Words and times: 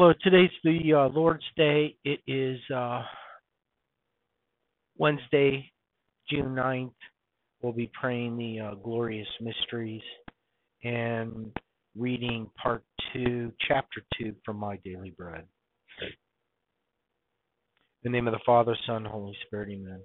Hello, 0.00 0.14
today's 0.22 0.48
the 0.64 0.94
uh, 0.94 1.08
Lord's 1.10 1.44
Day. 1.58 1.94
It 2.06 2.20
is 2.26 2.58
uh, 2.74 3.02
Wednesday, 4.96 5.70
June 6.30 6.54
9th. 6.54 6.94
We'll 7.60 7.74
be 7.74 7.90
praying 7.92 8.38
the 8.38 8.60
uh, 8.60 8.74
glorious 8.76 9.28
mysteries 9.42 10.00
and 10.84 11.54
reading 11.94 12.48
part 12.56 12.82
2, 13.12 13.52
chapter 13.68 14.00
2 14.18 14.34
from 14.42 14.56
My 14.56 14.76
Daily 14.86 15.10
Bread. 15.10 15.44
In 16.00 16.10
the 18.04 18.08
name 18.08 18.26
of 18.26 18.32
the 18.32 18.40
Father, 18.46 18.74
Son, 18.86 19.04
Holy 19.04 19.36
Spirit, 19.44 19.68
amen. 19.68 20.00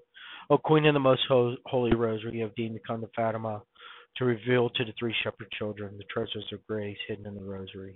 O 0.50 0.58
Queen 0.58 0.86
of 0.88 0.94
the 0.94 1.00
Most 1.00 1.22
Holy 1.30 1.96
Rosary, 1.96 2.36
you 2.36 2.44
have 2.44 2.56
deemed 2.56 2.76
to 2.76 2.82
come 2.86 3.00
to 3.00 3.08
Fatima 3.16 3.62
to 4.18 4.26
reveal 4.26 4.70
to 4.72 4.84
the 4.84 4.92
three 5.00 5.16
shepherd 5.24 5.48
children 5.58 5.98
the 5.98 6.04
treasures 6.14 6.52
of 6.52 6.68
grace 6.68 6.98
hidden 7.08 7.28
in 7.28 7.36
the 7.36 7.42
Rosary. 7.42 7.96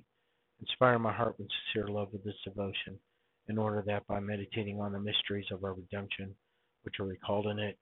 Inspire 0.62 1.00
my 1.00 1.14
heart 1.14 1.36
with 1.40 1.48
sincere 1.74 1.88
love 1.90 2.14
of 2.14 2.24
this 2.24 2.36
devotion, 2.44 3.00
in 3.48 3.58
order 3.58 3.84
that 3.88 4.06
by 4.08 4.20
meditating 4.20 4.80
on 4.80 4.92
the 4.92 5.00
mysteries 5.00 5.48
of 5.52 5.64
our 5.64 5.74
redemption, 5.74 6.36
which 6.84 7.00
are 7.00 7.06
recalled 7.06 7.48
in 7.48 7.60
it, 7.60 7.78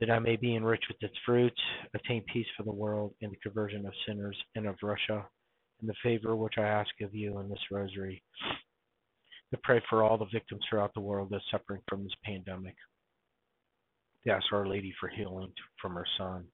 that 0.00 0.10
I 0.10 0.18
may 0.18 0.36
be 0.36 0.56
enriched 0.56 0.86
with 0.88 1.02
its 1.02 1.16
fruits, 1.24 1.60
attain 1.94 2.24
peace 2.32 2.46
for 2.56 2.62
the 2.62 2.72
world, 2.72 3.14
and 3.22 3.30
the 3.30 3.36
conversion 3.36 3.86
of 3.86 3.92
sinners 4.06 4.36
and 4.54 4.66
of 4.66 4.76
Russia, 4.82 5.26
and 5.80 5.88
the 5.88 5.94
favor 6.02 6.36
which 6.36 6.54
I 6.58 6.62
ask 6.62 6.90
of 7.02 7.14
you 7.14 7.38
in 7.38 7.48
this 7.48 7.70
rosary, 7.70 8.22
to 9.50 9.58
pray 9.62 9.82
for 9.88 10.02
all 10.02 10.18
the 10.18 10.26
victims 10.32 10.62
throughout 10.68 10.94
the 10.94 11.00
world 11.00 11.30
that 11.30 11.36
are 11.36 11.42
suffering 11.50 11.82
from 11.88 12.02
this 12.02 12.14
pandemic. 12.24 12.74
To 14.24 14.32
ask 14.32 14.44
Our 14.52 14.66
Lady 14.66 14.92
for 15.00 15.08
healing 15.08 15.52
from 15.80 15.94
her 15.94 16.06
Son, 16.18 16.44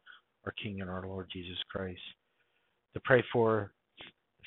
our 0.44 0.52
King 0.62 0.80
and 0.80 0.90
our 0.90 1.06
Lord 1.06 1.28
Jesus 1.32 1.58
Christ. 1.70 2.00
To 2.94 3.00
pray 3.00 3.24
for 3.32 3.72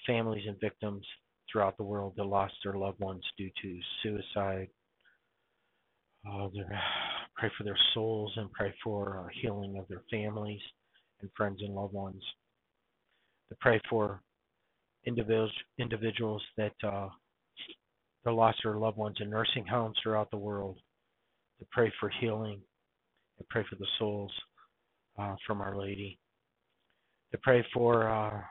families 0.05 0.43
and 0.47 0.59
victims 0.59 1.05
throughout 1.51 1.77
the 1.77 1.83
world 1.83 2.13
that 2.17 2.25
lost 2.25 2.53
their 2.63 2.73
loved 2.73 2.99
ones 2.99 3.23
due 3.37 3.49
to 3.61 3.79
suicide. 4.03 4.67
Uh, 6.29 6.47
pray 7.35 7.49
for 7.57 7.63
their 7.63 7.77
souls 7.93 8.31
and 8.35 8.51
pray 8.51 8.73
for 8.83 9.23
uh, 9.25 9.29
healing 9.41 9.77
of 9.77 9.87
their 9.87 10.03
families 10.11 10.61
and 11.21 11.29
friends 11.35 11.61
and 11.61 11.73
loved 11.73 11.93
ones. 11.93 12.21
To 13.49 13.55
pray 13.59 13.81
for 13.89 14.21
individuals 15.05 15.51
individuals 15.79 16.43
that 16.57 16.73
uh, 16.83 17.09
lost 18.25 18.59
their 18.63 18.75
loved 18.75 18.97
ones 18.97 19.17
in 19.21 19.29
nursing 19.29 19.65
homes 19.65 19.97
throughout 20.03 20.29
the 20.29 20.37
world. 20.37 20.77
To 21.59 21.65
pray 21.71 21.91
for 21.99 22.09
healing 22.21 22.61
and 23.39 23.49
pray 23.49 23.63
for 23.69 23.75
the 23.75 23.87
souls 23.97 24.31
uh, 25.17 25.35
from 25.47 25.61
Our 25.61 25.77
Lady. 25.77 26.19
To 27.31 27.37
pray 27.41 27.65
for 27.73 28.07
uh, 28.09 28.41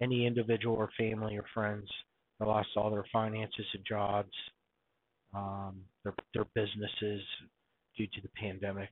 any 0.00 0.26
individual 0.26 0.76
or 0.76 0.90
family 0.96 1.36
or 1.36 1.44
friends 1.52 1.88
that 2.38 2.48
lost 2.48 2.68
all 2.76 2.90
their 2.90 3.04
finances 3.12 3.66
and 3.74 3.84
jobs, 3.86 4.32
um, 5.34 5.80
their 6.02 6.14
their 6.34 6.46
businesses 6.54 7.22
due 7.96 8.06
to 8.06 8.20
the 8.22 8.28
pandemic. 8.36 8.90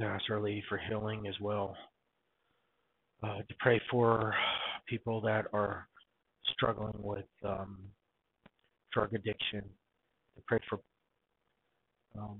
Ask 0.00 0.24
Our 0.30 0.40
Lady 0.40 0.62
for 0.68 0.78
healing 0.78 1.26
as 1.26 1.34
well. 1.40 1.76
Uh, 3.22 3.38
to 3.38 3.54
pray 3.58 3.80
for 3.90 4.34
people 4.86 5.20
that 5.22 5.46
are 5.52 5.88
struggling 6.52 6.94
with 7.02 7.24
um, 7.44 7.78
drug 8.92 9.12
addiction. 9.14 9.62
To 10.36 10.42
pray 10.46 10.58
for 10.68 10.78
um, 12.16 12.38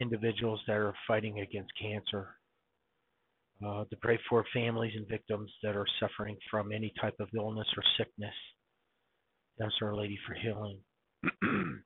individuals 0.00 0.60
that 0.66 0.76
are 0.76 0.94
fighting 1.06 1.40
against 1.40 1.70
cancer 1.80 2.28
uh, 3.64 3.84
to 3.84 3.96
pray 4.00 4.18
for 4.28 4.44
families 4.52 4.92
and 4.96 5.06
victims 5.08 5.50
that 5.62 5.76
are 5.76 5.86
suffering 6.00 6.36
from 6.50 6.72
any 6.72 6.92
type 7.00 7.14
of 7.20 7.28
illness 7.36 7.66
or 7.76 7.82
sickness. 7.98 8.34
Ask 9.62 9.74
Our 9.82 9.94
Lady 9.94 10.18
for 10.26 10.34
healing. 10.34 10.78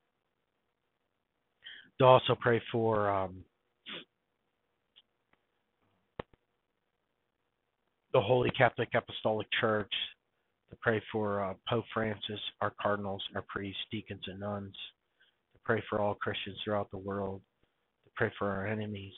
to 1.99 2.05
also 2.05 2.37
pray 2.41 2.63
for 2.73 3.11
um, 3.11 3.45
the 8.13 8.21
Holy 8.21 8.51
Catholic 8.51 8.89
Apostolic 8.95 9.47
Church, 9.61 9.93
to 10.71 10.77
pray 10.81 11.03
for 11.13 11.43
uh, 11.43 11.55
Pope 11.69 11.85
Francis, 11.93 12.41
our 12.61 12.73
cardinals, 12.81 13.23
our 13.35 13.45
priests, 13.49 13.81
deacons, 13.91 14.23
and 14.27 14.41
nuns, 14.41 14.75
to 15.53 15.59
pray 15.65 15.83
for 15.89 16.01
all 16.01 16.15
Christians 16.15 16.57
throughout 16.65 16.91
the 16.91 16.99
world, 16.99 17.41
to 18.05 18.11
pray 18.17 18.33
for 18.39 18.51
our 18.51 18.67
enemies, 18.67 19.15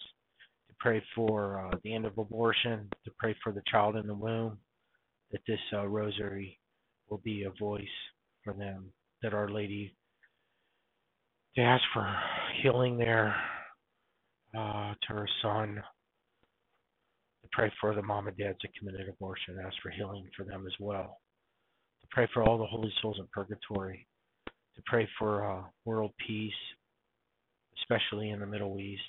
pray 0.80 1.02
for 1.14 1.66
uh, 1.66 1.76
the 1.84 1.94
end 1.94 2.06
of 2.06 2.18
abortion, 2.18 2.88
to 3.04 3.10
pray 3.18 3.36
for 3.42 3.52
the 3.52 3.62
child 3.70 3.96
in 3.96 4.06
the 4.06 4.14
womb, 4.14 4.58
that 5.30 5.40
this 5.46 5.60
uh, 5.72 5.86
rosary 5.86 6.58
will 7.08 7.20
be 7.22 7.44
a 7.44 7.50
voice 7.62 7.84
for 8.42 8.54
them, 8.54 8.86
that 9.22 9.34
Our 9.34 9.48
Lady 9.48 9.94
to 11.56 11.60
ask 11.60 11.82
for 11.92 12.08
healing 12.62 12.96
there 12.96 13.34
uh, 14.56 14.94
to 15.02 15.08
her 15.08 15.28
son, 15.42 15.82
to 17.42 17.48
pray 17.52 17.72
for 17.80 17.94
the 17.94 18.02
mom 18.02 18.28
and 18.28 18.36
dads 18.36 18.58
that 18.62 18.74
committed 18.78 19.08
abortion, 19.08 19.56
ask 19.64 19.76
for 19.82 19.90
healing 19.90 20.28
for 20.36 20.44
them 20.44 20.64
as 20.66 20.72
well, 20.78 21.18
to 22.00 22.06
pray 22.10 22.28
for 22.32 22.42
all 22.42 22.56
the 22.56 22.66
holy 22.66 22.92
souls 23.02 23.18
in 23.18 23.26
purgatory, 23.32 24.06
to 24.76 24.82
pray 24.86 25.08
for 25.18 25.44
uh, 25.44 25.62
world 25.84 26.12
peace, 26.24 26.52
especially 27.82 28.30
in 28.30 28.40
the 28.40 28.46
Middle 28.46 28.78
East 28.78 29.02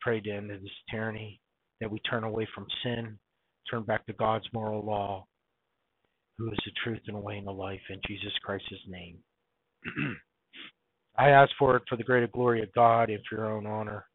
pray 0.00 0.20
to 0.20 0.30
end 0.30 0.50
this 0.50 0.60
tyranny, 0.90 1.40
that 1.80 1.90
we 1.90 1.98
turn 2.00 2.24
away 2.24 2.46
from 2.54 2.66
sin, 2.82 3.18
turn 3.70 3.82
back 3.82 4.06
to 4.06 4.12
God's 4.14 4.46
moral 4.52 4.84
law, 4.84 5.26
who 6.38 6.50
is 6.50 6.58
the 6.64 6.72
truth 6.82 7.00
and 7.06 7.16
the 7.16 7.20
way 7.20 7.36
and 7.36 7.46
the 7.46 7.52
life, 7.52 7.80
in 7.90 8.00
Jesus 8.06 8.32
Christ's 8.44 8.74
name. 8.88 9.18
I 11.18 11.30
ask 11.30 11.50
for 11.58 11.76
it 11.76 11.82
for 11.88 11.96
the 11.96 12.04
greater 12.04 12.28
glory 12.28 12.62
of 12.62 12.72
God 12.72 13.10
and 13.10 13.20
for 13.28 13.36
your 13.36 13.52
own 13.52 13.66
honor 13.66 14.06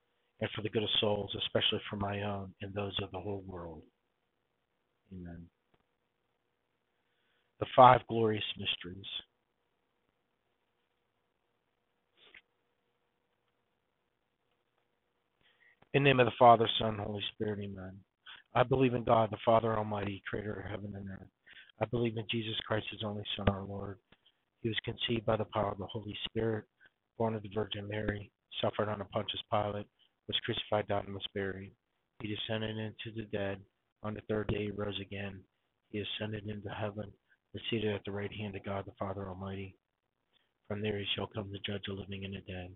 and 0.42 0.50
for 0.56 0.62
the 0.62 0.70
good 0.70 0.84
of 0.84 0.90
souls, 1.00 1.36
especially 1.38 1.82
for 1.90 1.98
my 1.98 2.24
own 2.24 2.54
and 2.62 2.74
those 2.74 2.96
of 3.02 3.12
the 3.12 3.20
whole 3.20 3.44
world. 3.48 3.84
Amen. 5.14 5.44
The 7.60 7.68
five 7.76 8.02
glorious 8.10 8.44
mysteries. 8.58 9.06
In 15.96 16.04
the 16.04 16.10
name 16.10 16.20
of 16.20 16.26
the 16.26 16.34
Father, 16.38 16.68
Son, 16.78 16.98
Holy 16.98 17.24
Spirit, 17.34 17.58
Amen. 17.64 17.94
I 18.54 18.64
believe 18.64 18.96
in 18.96 19.06
God, 19.06 19.32
the 19.32 19.38
Father 19.46 19.78
Almighty, 19.78 20.22
creator 20.30 20.60
of 20.60 20.70
heaven 20.70 20.92
and 20.94 21.10
earth. 21.10 21.30
I 21.82 21.86
believe 21.86 22.18
in 22.18 22.26
Jesus 22.30 22.60
Christ, 22.68 22.88
his 22.92 23.00
only 23.06 23.24
Son, 23.38 23.48
our 23.48 23.64
Lord. 23.64 23.98
He 24.62 24.68
was 24.68 24.78
conceived 24.84 25.26
by 25.26 25.38
the 25.38 25.48
power 25.54 25.72
of 25.72 25.78
the 25.78 25.86
Holy 25.86 26.14
Spirit, 26.26 26.66
born 27.18 27.34
of 27.34 27.44
the 27.44 27.52
Virgin 27.56 27.88
Mary, 27.88 28.30
suffered 28.60 28.90
under 28.90 29.06
Pontius 29.06 29.42
Pilate, 29.50 29.88
was 30.28 30.38
crucified, 30.44 30.86
died, 30.90 31.06
and 31.06 31.14
was 31.14 31.24
buried. 31.34 31.72
He 32.22 32.28
descended 32.28 32.76
into 32.76 33.16
the 33.16 33.30
dead. 33.32 33.60
On 34.04 34.14
the 34.14 34.22
third 34.28 34.50
day 34.50 34.66
he 34.66 34.72
rose 34.72 35.00
again. 35.00 35.40
He 35.92 36.04
ascended 36.04 36.46
into 36.46 36.72
heaven, 36.72 37.10
is 37.54 37.62
seated 37.70 37.96
at 37.96 38.04
the 38.04 38.12
right 38.12 38.34
hand 38.34 38.58
of 38.58 38.66
God, 38.66 38.84
the 38.86 38.92
Father 39.00 39.30
Almighty. 39.30 39.78
From 40.68 40.82
there 40.82 41.00
he 41.00 41.06
shall 41.16 41.28
come 41.28 41.54
to 41.54 41.72
judge 41.72 41.84
the 41.88 41.94
living 41.94 42.26
and 42.26 42.34
the 42.34 42.42
dead. 42.52 42.76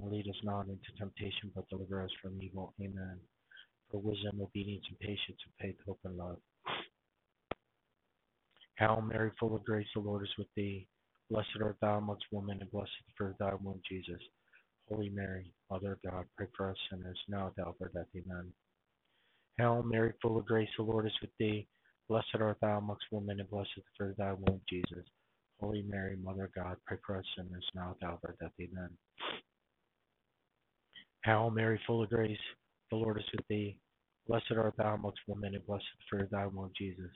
and 0.00 0.10
lead 0.10 0.28
us 0.28 0.36
not 0.42 0.68
into 0.68 0.92
temptation, 0.98 1.50
but 1.54 1.68
deliver 1.68 2.02
us 2.02 2.10
from 2.22 2.40
evil. 2.42 2.74
Amen. 2.80 3.18
For 3.90 4.00
wisdom, 4.00 4.40
obedience, 4.40 4.84
and 4.88 4.98
patience, 4.98 5.38
and 5.44 5.54
faith, 5.60 5.76
hope, 5.86 6.00
and 6.04 6.16
love. 6.16 6.38
Hail 8.78 9.02
Mary, 9.06 9.30
full 9.38 9.54
of 9.54 9.64
grace, 9.64 9.86
the 9.94 10.00
Lord 10.00 10.22
is 10.22 10.36
with 10.38 10.48
thee. 10.56 10.88
Blessed 11.30 11.48
art 11.62 11.76
thou 11.80 11.98
amongst 11.98 12.24
women, 12.32 12.58
and 12.60 12.70
blessed 12.70 12.90
is 12.90 13.06
the 13.06 13.12
fruit 13.16 13.30
of 13.30 13.38
thy 13.38 13.54
womb, 13.62 13.80
Jesus. 13.88 14.20
Holy 14.88 15.10
Mary, 15.10 15.52
Mother 15.70 15.92
of 15.92 16.10
God, 16.10 16.26
pray 16.36 16.46
for 16.56 16.70
us 16.70 16.76
sinners, 16.90 17.18
now 17.28 17.46
at 17.46 17.56
the 17.56 17.62
hour 17.62 17.74
of 17.80 17.92
death. 17.92 18.06
Amen. 18.16 18.52
Hail 19.58 19.82
Mary, 19.84 20.12
full 20.20 20.38
of 20.38 20.46
grace, 20.46 20.68
the 20.76 20.82
Lord 20.82 21.06
is 21.06 21.12
with 21.22 21.30
thee. 21.38 21.66
Blessed 22.08 22.36
art 22.40 22.58
thou 22.60 22.78
amongst 22.78 23.06
women, 23.10 23.40
and 23.40 23.48
blessed 23.48 23.70
is 23.76 23.84
the 23.84 23.90
fruit 23.96 24.10
of 24.10 24.16
thy 24.16 24.32
womb, 24.32 24.60
Jesus. 24.68 25.06
Holy 25.60 25.82
Mary, 25.82 26.16
Mother 26.22 26.44
of 26.44 26.54
God, 26.54 26.76
pray 26.86 26.98
for 27.06 27.16
us 27.16 27.24
sinners, 27.36 27.64
now 27.74 27.92
at 27.92 28.00
the 28.00 28.06
hour 28.06 28.18
of 28.28 28.38
death. 28.38 28.52
Amen. 28.60 28.90
Hail 31.24 31.50
Mary, 31.50 31.80
full 31.86 32.02
of 32.02 32.10
grace, 32.10 32.36
the 32.90 32.96
Lord 32.96 33.18
is 33.18 33.24
with 33.32 33.46
thee. 33.48 33.78
Blessed 34.28 34.52
art 34.56 34.74
thou 34.76 34.94
amongst 34.94 35.20
women, 35.26 35.54
and 35.54 35.66
blessed 35.66 35.84
the 35.98 36.04
fruit 36.08 36.24
of 36.24 36.30
thy 36.30 36.46
womb, 36.46 36.70
Jesus. 36.76 37.10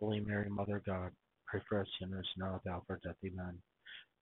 Holy 0.00 0.20
Mary, 0.20 0.48
Mother 0.50 0.76
of 0.76 0.84
God, 0.84 1.10
pray 1.46 1.60
for 1.68 1.80
us 1.80 1.86
sinners 2.00 2.28
now 2.36 2.56
at 2.56 2.64
the 2.64 2.70
hour 2.70 2.78
of 2.78 2.84
our 2.90 3.00
death. 3.04 3.16
Amen. 3.24 3.58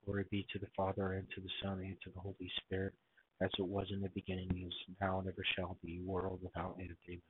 Glory 0.05 0.25
be 0.31 0.47
to 0.53 0.59
the 0.59 0.67
Father, 0.77 1.15
and 1.15 1.27
to 1.35 1.41
the 1.41 1.51
Son, 1.63 1.81
and 1.81 1.97
to 2.05 2.11
the 2.15 2.21
Holy 2.21 2.51
Spirit, 2.65 2.95
as 3.43 3.51
it 3.59 3.67
was 3.67 3.87
in 3.91 4.01
the 4.01 4.11
beginning, 4.15 4.49
is 4.67 4.75
now, 5.01 5.19
and 5.19 5.29
ever 5.29 5.45
shall 5.57 5.77
be, 5.85 6.01
world 6.05 6.41
without 6.43 6.77
end. 6.79 6.97
Amen. 7.09 7.21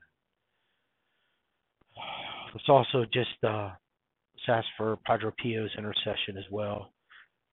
Let's 2.52 2.68
also 2.68 3.04
just 3.12 3.42
uh, 3.44 3.70
ask 4.48 4.66
for 4.76 4.96
Padre 5.06 5.30
Pio's 5.42 5.70
intercession 5.76 6.36
as 6.36 6.44
well, 6.50 6.92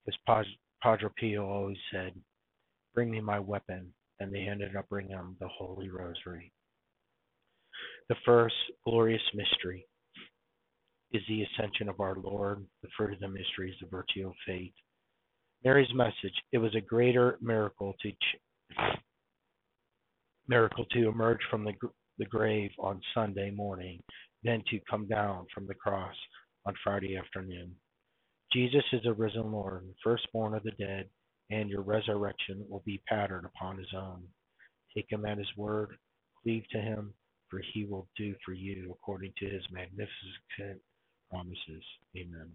because 0.06 0.46
Padre 0.82 1.10
Pio 1.18 1.48
always 1.48 1.78
said, 1.92 2.14
"Bring 2.94 3.10
me 3.10 3.22
my 3.22 3.40
weapon," 3.40 3.94
and 4.20 4.34
they 4.34 4.48
ended 4.48 4.76
up 4.76 4.90
bringing 4.90 5.12
him 5.12 5.36
the 5.40 5.48
Holy 5.48 5.90
Rosary. 5.90 6.52
The 8.10 8.16
first 8.26 8.56
glorious 8.86 9.22
mystery 9.34 9.86
is 11.12 11.22
the 11.28 11.44
ascension 11.44 11.90
of 11.90 12.00
our 12.00 12.16
Lord. 12.16 12.66
The 12.82 12.90
fruit 12.98 13.14
of 13.14 13.20
the 13.20 13.28
mystery 13.28 13.70
is 13.70 13.78
the 13.82 13.88
virtue 13.88 14.28
of 14.28 14.34
faith. 14.46 14.74
Mary's 15.64 15.94
message: 15.94 16.34
It 16.52 16.58
was 16.58 16.76
a 16.76 16.82
greater 16.82 17.38
miracle 17.42 17.94
to 18.02 18.12
miracle 20.48 20.86
to 20.92 21.08
emerge 21.08 21.40
from 21.50 21.64
the 21.64 21.74
the 22.20 22.26
grave 22.26 22.72
on 22.80 23.02
Sunday 23.14 23.50
morning 23.50 24.00
than 24.44 24.64
to 24.70 24.80
come 24.90 25.08
down 25.08 25.46
from 25.54 25.66
the 25.66 25.74
cross 25.74 26.16
on 26.66 26.74
Friday 26.84 27.18
afternoon. 27.18 27.74
Jesus 28.52 28.84
is 28.92 29.06
a 29.06 29.14
risen 29.14 29.52
Lord, 29.52 29.86
firstborn 30.04 30.54
of 30.54 30.64
the 30.64 30.72
dead, 30.72 31.10
and 31.50 31.70
your 31.70 31.82
resurrection 31.82 32.66
will 32.70 32.84
be 32.86 33.02
patterned 33.08 33.46
upon 33.46 33.78
his 33.78 33.94
own. 33.96 34.24
Take 34.96 35.08
him 35.10 35.26
at 35.26 35.38
his 35.38 35.48
word, 35.58 35.96
cleave 36.42 36.64
to 36.72 36.80
him, 36.80 37.14
for 37.50 37.62
he 37.74 37.86
will 37.86 38.08
do 38.18 38.36
for 38.46 38.54
you 38.54 38.92
according 38.92 39.34
to 39.40 39.46
his 39.46 39.64
magnificent 39.72 40.82
promises. 41.30 41.84
Amen. 42.18 42.50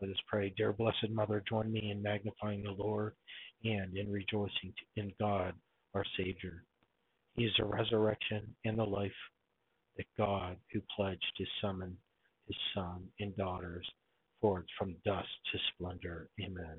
Let 0.00 0.10
us 0.10 0.16
pray. 0.28 0.52
Dear 0.56 0.72
Blessed 0.72 1.10
Mother, 1.10 1.42
join 1.48 1.70
me 1.72 1.90
in 1.90 2.02
magnifying 2.02 2.62
the 2.62 2.72
Lord 2.72 3.14
and 3.64 3.96
in 3.96 4.10
rejoicing 4.10 4.72
in 4.96 5.12
God, 5.20 5.54
our 5.94 6.04
Savior. 6.16 6.64
He 7.34 7.44
is 7.44 7.52
the 7.58 7.64
resurrection 7.64 8.54
and 8.64 8.78
the 8.78 8.84
life 8.84 9.12
that 9.96 10.06
God, 10.18 10.56
who 10.72 10.80
pledged 10.94 11.24
to 11.36 11.44
summon 11.62 11.96
his 12.46 12.56
son 12.74 13.04
and 13.20 13.36
daughters 13.36 13.86
forth 14.40 14.66
from 14.78 14.96
dust 15.04 15.28
to 15.52 15.58
splendor. 15.72 16.28
Amen. 16.42 16.78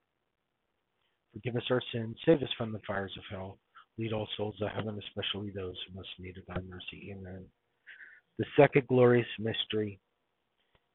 forgive 1.33 1.55
us 1.55 1.63
our 1.69 1.81
sins, 1.93 2.17
save 2.25 2.41
us 2.41 2.49
from 2.57 2.71
the 2.71 2.81
fires 2.87 3.13
of 3.17 3.23
hell, 3.29 3.57
lead 3.97 4.13
all 4.13 4.27
souls 4.37 4.55
to 4.59 4.67
heaven, 4.67 4.99
especially 5.07 5.51
those 5.51 5.75
who 5.87 5.95
most 5.95 6.09
need 6.19 6.37
of 6.37 6.45
thy 6.47 6.61
mercy. 6.69 7.13
Amen. 7.15 7.45
The 8.37 8.45
second 8.57 8.87
glorious 8.87 9.27
mystery 9.39 9.99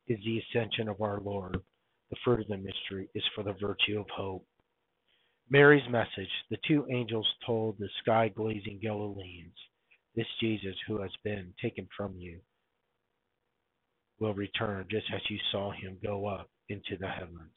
is 0.08 0.18
the 0.24 0.40
ascension 0.40 0.88
of 0.88 1.00
our 1.00 1.20
Lord. 1.20 1.58
The 2.10 2.16
fruit 2.24 2.40
of 2.40 2.48
the 2.48 2.56
mystery 2.56 3.08
is 3.14 3.24
for 3.34 3.42
the 3.42 3.54
virtue 3.54 4.00
of 4.00 4.06
hope. 4.14 4.46
Mary's 5.50 5.88
message 5.90 6.30
the 6.50 6.58
two 6.66 6.86
angels 6.90 7.26
told 7.44 7.78
the 7.78 7.88
sky 8.02 8.28
glazing 8.34 8.80
Galileans, 8.82 9.54
This 10.14 10.26
Jesus 10.40 10.74
who 10.86 11.00
has 11.00 11.12
been 11.24 11.52
taken 11.62 11.88
from 11.96 12.14
you 12.16 12.40
will 14.18 14.34
return 14.34 14.86
just 14.90 15.06
as 15.14 15.20
you 15.28 15.38
saw 15.52 15.70
him 15.72 15.98
go 16.02 16.26
up 16.26 16.48
into 16.68 16.96
the 16.98 17.08
heavens. 17.08 17.52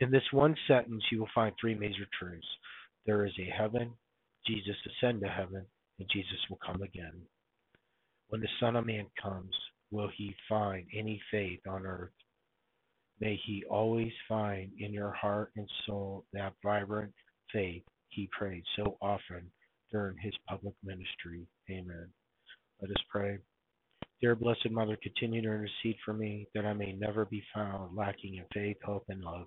In 0.00 0.10
this 0.10 0.24
one 0.32 0.56
sentence, 0.66 1.04
you 1.12 1.20
will 1.20 1.28
find 1.34 1.54
three 1.60 1.74
major 1.74 2.06
truths. 2.18 2.46
There 3.06 3.24
is 3.26 3.32
a 3.38 3.50
heaven, 3.56 3.92
Jesus 4.46 4.76
ascend 4.86 5.20
to 5.22 5.28
heaven, 5.28 5.64
and 5.98 6.08
Jesus 6.12 6.38
will 6.50 6.58
come 6.64 6.82
again. 6.82 7.22
When 8.28 8.40
the 8.40 8.48
Son 8.60 8.76
of 8.76 8.86
Man 8.86 9.06
comes, 9.22 9.54
will 9.90 10.10
he 10.16 10.34
find 10.48 10.86
any 10.96 11.20
faith 11.30 11.60
on 11.68 11.86
earth? 11.86 12.12
May 13.20 13.40
he 13.46 13.64
always 13.70 14.12
find 14.28 14.72
in 14.78 14.92
your 14.92 15.12
heart 15.12 15.52
and 15.56 15.68
soul 15.86 16.24
that 16.32 16.54
vibrant 16.64 17.12
faith 17.52 17.84
he 18.08 18.28
prayed 18.36 18.64
so 18.76 18.96
often 19.00 19.50
during 19.92 20.16
his 20.18 20.34
public 20.48 20.74
ministry. 20.82 21.46
Amen. 21.70 22.08
Let 22.80 22.90
us 22.90 23.04
pray. 23.10 23.38
Dear 24.20 24.34
Blessed 24.34 24.70
Mother, 24.70 24.96
continue 25.02 25.42
to 25.42 25.48
intercede 25.48 25.96
for 26.04 26.14
me 26.14 26.48
that 26.54 26.64
I 26.64 26.72
may 26.72 26.92
never 26.92 27.24
be 27.26 27.44
found 27.54 27.96
lacking 27.96 28.36
in 28.36 28.44
faith, 28.52 28.78
hope, 28.84 29.04
and 29.08 29.22
love. 29.22 29.46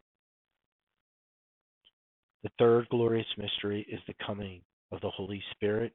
The 2.43 2.51
third 2.57 2.87
glorious 2.89 3.27
mystery 3.37 3.85
is 3.89 3.99
the 4.07 4.15
coming 4.25 4.61
of 4.91 5.01
the 5.01 5.09
Holy 5.09 5.43
Spirit. 5.51 5.93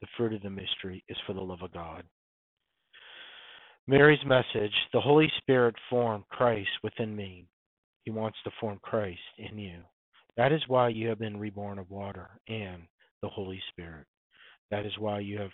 The 0.00 0.06
fruit 0.16 0.34
of 0.34 0.42
the 0.42 0.50
mystery 0.50 1.02
is 1.08 1.16
for 1.26 1.32
the 1.32 1.40
love 1.40 1.62
of 1.62 1.72
God. 1.72 2.04
Mary's 3.86 4.24
message 4.26 4.72
the 4.92 5.00
Holy 5.00 5.30
Spirit 5.38 5.74
formed 5.90 6.24
Christ 6.28 6.70
within 6.82 7.14
me. 7.14 7.46
He 8.04 8.10
wants 8.10 8.38
to 8.44 8.50
form 8.60 8.78
Christ 8.82 9.20
in 9.38 9.58
you. 9.58 9.80
That 10.36 10.52
is 10.52 10.62
why 10.68 10.88
you 10.88 11.08
have 11.08 11.18
been 11.18 11.38
reborn 11.38 11.78
of 11.78 11.90
water 11.90 12.30
and 12.48 12.82
the 13.22 13.28
Holy 13.28 13.62
Spirit. 13.70 14.06
That 14.70 14.84
is 14.84 14.92
why 14.98 15.20
you 15.20 15.38
have 15.38 15.50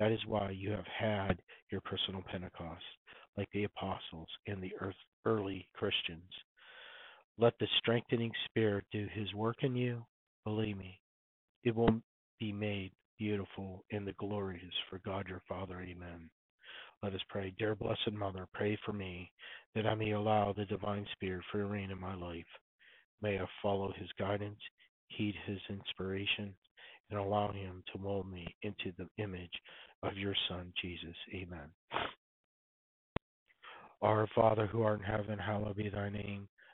that 0.00 0.10
is 0.10 0.20
why 0.26 0.50
you 0.50 0.70
have 0.72 0.86
had 0.86 1.40
your 1.70 1.80
personal 1.82 2.22
Pentecost, 2.30 2.82
like 3.36 3.48
the 3.52 3.64
apostles 3.64 4.28
and 4.46 4.60
the 4.62 4.72
early 5.24 5.68
Christians. 5.74 6.30
Let 7.38 7.54
the 7.58 7.66
strengthening 7.78 8.32
Spirit 8.46 8.84
do 8.92 9.08
His 9.12 9.32
work 9.34 9.56
in 9.62 9.74
you. 9.74 10.04
Believe 10.44 10.76
me, 10.76 11.00
it 11.64 11.74
will 11.74 12.00
be 12.38 12.52
made 12.52 12.92
beautiful 13.18 13.84
and 13.90 14.06
the 14.06 14.12
glorious 14.14 14.74
for 14.88 15.00
God 15.04 15.26
your 15.28 15.42
Father. 15.48 15.80
Amen. 15.80 16.30
Let 17.02 17.14
us 17.14 17.20
pray. 17.28 17.52
Dear 17.58 17.74
Blessed 17.74 18.12
Mother, 18.12 18.46
pray 18.54 18.78
for 18.84 18.92
me 18.92 19.30
that 19.74 19.86
I 19.86 19.94
may 19.94 20.12
allow 20.12 20.52
the 20.52 20.64
Divine 20.64 21.06
Spirit 21.12 21.42
free 21.50 21.62
reign 21.62 21.90
in 21.90 22.00
my 22.00 22.14
life. 22.14 22.44
May 23.20 23.38
I 23.38 23.46
follow 23.62 23.92
His 23.96 24.08
guidance, 24.18 24.58
heed 25.08 25.34
His 25.46 25.58
inspiration, 25.68 26.54
and 27.10 27.18
allow 27.18 27.52
Him 27.52 27.82
to 27.92 28.00
mold 28.00 28.30
me 28.30 28.54
into 28.62 28.92
the 28.96 29.08
image 29.22 29.52
of 30.02 30.16
your 30.16 30.34
Son, 30.48 30.72
Jesus. 30.80 31.16
Amen. 31.34 31.68
Our 34.02 34.28
Father 34.34 34.66
who 34.66 34.82
art 34.82 35.00
in 35.00 35.06
heaven, 35.06 35.38
hallowed 35.38 35.76
be 35.76 35.88
thy 35.88 36.08
name. 36.10 36.48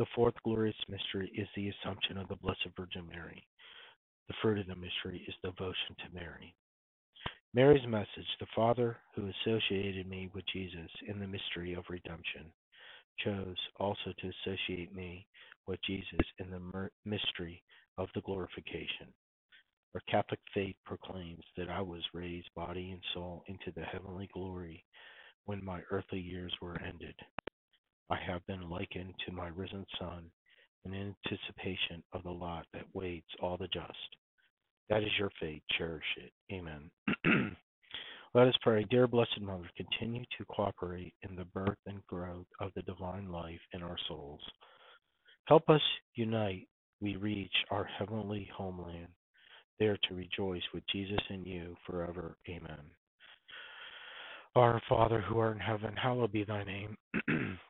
The 0.00 0.06
fourth 0.14 0.32
glorious 0.44 0.76
mystery 0.88 1.30
is 1.36 1.46
the 1.54 1.68
Assumption 1.68 2.16
of 2.16 2.26
the 2.28 2.36
Blessed 2.36 2.68
Virgin 2.74 3.06
Mary. 3.06 3.46
The 4.28 4.34
fruit 4.40 4.58
of 4.58 4.66
the 4.66 4.74
mystery 4.74 5.22
is 5.28 5.34
devotion 5.44 5.94
to 5.98 6.14
Mary. 6.14 6.54
Mary's 7.52 7.86
message, 7.86 8.26
the 8.40 8.46
Father 8.56 8.96
who 9.14 9.28
associated 9.28 10.08
me 10.08 10.30
with 10.32 10.46
Jesus 10.54 10.90
in 11.06 11.18
the 11.18 11.26
mystery 11.26 11.74
of 11.74 11.84
redemption, 11.90 12.46
chose 13.22 13.58
also 13.78 14.14
to 14.18 14.30
associate 14.40 14.94
me 14.94 15.26
with 15.66 15.78
Jesus 15.86 16.26
in 16.38 16.50
the 16.50 16.88
mystery 17.04 17.62
of 17.98 18.08
the 18.14 18.22
glorification. 18.22 19.12
Our 19.94 20.00
Catholic 20.08 20.40
faith 20.54 20.76
proclaims 20.86 21.44
that 21.58 21.68
I 21.68 21.82
was 21.82 22.00
raised 22.14 22.48
body 22.56 22.92
and 22.92 23.02
soul 23.12 23.44
into 23.48 23.70
the 23.76 23.84
heavenly 23.84 24.30
glory 24.32 24.82
when 25.44 25.62
my 25.62 25.82
earthly 25.90 26.20
years 26.20 26.54
were 26.62 26.80
ended. 26.80 27.16
I 28.10 28.18
have 28.26 28.44
been 28.46 28.68
likened 28.68 29.14
to 29.26 29.32
my 29.32 29.48
risen 29.48 29.86
Son 29.98 30.24
in 30.84 30.94
anticipation 30.94 32.02
of 32.12 32.22
the 32.24 32.30
lot 32.30 32.66
that 32.72 32.84
waits 32.92 33.28
all 33.40 33.56
the 33.56 33.68
just. 33.68 34.16
That 34.88 35.02
is 35.02 35.10
your 35.18 35.30
fate. 35.40 35.62
Cherish 35.78 36.04
it. 36.16 36.32
Amen. 36.52 36.90
Let 38.34 38.48
us 38.48 38.54
pray. 38.62 38.84
Dear 38.90 39.06
Blessed 39.06 39.40
Mother, 39.40 39.70
continue 39.76 40.24
to 40.38 40.44
cooperate 40.46 41.14
in 41.28 41.36
the 41.36 41.44
birth 41.46 41.78
and 41.86 42.04
growth 42.06 42.46
of 42.60 42.72
the 42.74 42.82
divine 42.82 43.30
life 43.30 43.60
in 43.72 43.82
our 43.82 43.96
souls. 44.08 44.40
Help 45.46 45.68
us 45.68 45.80
unite, 46.14 46.68
we 47.00 47.16
reach 47.16 47.54
our 47.70 47.84
heavenly 47.84 48.48
homeland, 48.56 49.08
there 49.78 49.98
to 50.08 50.14
rejoice 50.14 50.62
with 50.74 50.84
Jesus 50.92 51.20
and 51.28 51.46
you 51.46 51.76
forever. 51.86 52.36
Amen. 52.48 52.78
Our 54.56 54.80
Father 54.88 55.20
who 55.20 55.38
art 55.38 55.54
in 55.56 55.60
heaven, 55.60 55.94
hallowed 55.96 56.32
be 56.32 56.44
thy 56.44 56.64
name. 56.64 56.96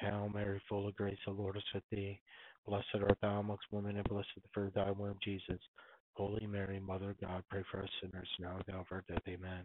Hail 0.00 0.30
Mary, 0.32 0.60
full 0.68 0.88
of 0.88 0.96
grace, 0.96 1.18
the 1.26 1.32
Lord 1.32 1.56
is 1.56 1.62
with 1.74 1.84
thee. 1.90 2.20
Blessed 2.66 2.86
art 2.94 3.18
thou 3.20 3.40
amongst 3.40 3.64
women, 3.70 3.96
and 3.96 4.08
blessed 4.08 4.28
is 4.36 4.42
the 4.42 4.48
fruit 4.52 4.68
of 4.68 4.74
thy 4.74 4.90
womb, 4.90 5.18
Jesus. 5.22 5.60
Holy 6.14 6.46
Mary, 6.46 6.78
Mother 6.78 7.10
of 7.10 7.20
God, 7.20 7.42
pray 7.50 7.62
for 7.70 7.82
us 7.82 7.88
sinners 8.00 8.28
now 8.38 8.56
and 8.56 8.68
at 8.68 8.80
of 8.80 8.86
our 8.90 9.04
death. 9.08 9.22
Amen. 9.28 9.64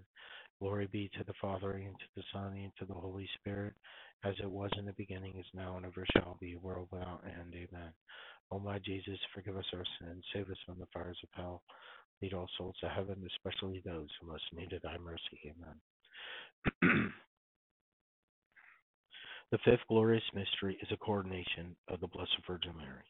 Glory 0.59 0.87
be 0.91 1.09
to 1.17 1.23
the 1.25 1.33
Father, 1.41 1.71
and 1.73 1.93
to 1.99 2.05
the 2.15 2.23
Son, 2.33 2.53
and 2.53 2.71
to 2.79 2.85
the 2.85 2.93
Holy 2.93 3.27
Spirit, 3.39 3.73
as 4.23 4.33
it 4.41 4.49
was 4.49 4.71
in 4.77 4.85
the 4.85 4.93
beginning, 4.93 5.33
is 5.37 5.45
now, 5.53 5.77
and 5.77 5.85
ever 5.85 6.05
shall 6.13 6.37
be, 6.39 6.55
world 6.55 6.87
without 6.91 7.23
end. 7.25 7.53
Amen. 7.53 7.91
O 8.51 8.59
my 8.59 8.79
Jesus, 8.79 9.19
forgive 9.35 9.57
us 9.57 9.65
our 9.73 9.83
sins, 9.99 10.23
save 10.33 10.49
us 10.49 10.57
from 10.65 10.79
the 10.79 10.87
fires 10.93 11.19
of 11.23 11.29
hell. 11.33 11.61
Lead 12.21 12.33
all 12.33 12.49
souls 12.57 12.75
to 12.81 12.89
heaven, 12.89 13.21
especially 13.35 13.81
those 13.85 14.07
who 14.19 14.27
most 14.27 14.43
need 14.53 14.73
thy 14.83 14.97
mercy. 14.97 15.53
Amen. 16.83 17.11
The 19.49 19.57
fifth 19.59 19.87
glorious 19.87 20.25
mystery 20.33 20.77
is 20.81 20.89
a 20.91 20.97
coronation 20.97 21.73
of 21.87 22.01
the 22.01 22.07
Blessed 22.07 22.35
Virgin 22.45 22.75
Mary. 22.75 23.05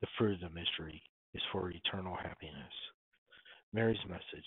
The 0.00 0.06
fruit 0.16 0.34
of 0.34 0.40
the 0.52 0.60
mystery 0.60 1.02
is 1.34 1.42
for 1.50 1.72
eternal 1.72 2.14
happiness. 2.14 2.72
Mary's 3.72 3.98
message 4.08 4.46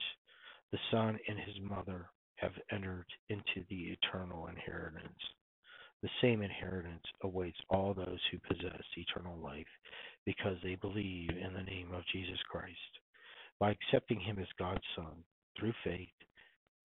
The 0.72 0.80
Son 0.92 1.20
and 1.28 1.38
his 1.38 1.60
mother 1.60 2.10
have 2.36 2.54
entered 2.72 3.08
into 3.28 3.66
the 3.70 3.98
eternal 4.00 4.48
inheritance. 4.48 5.20
The 6.02 6.10
same 6.22 6.42
inheritance 6.42 7.04
awaits 7.22 7.60
all 7.70 7.94
those 7.94 8.22
who 8.32 8.40
possess 8.40 8.84
eternal 8.96 9.38
life 9.38 9.68
because 10.26 10.56
they 10.64 10.76
believe 10.76 11.32
in 11.32 11.54
the 11.54 11.64
name 11.64 11.92
of 11.94 12.08
Jesus 12.14 12.40
Christ. 12.50 13.00
By 13.60 13.72
accepting 13.72 14.22
him 14.22 14.40
as 14.40 14.48
God's 14.58 14.88
Son 14.96 15.22
through 15.60 15.74
faith, 15.84 16.08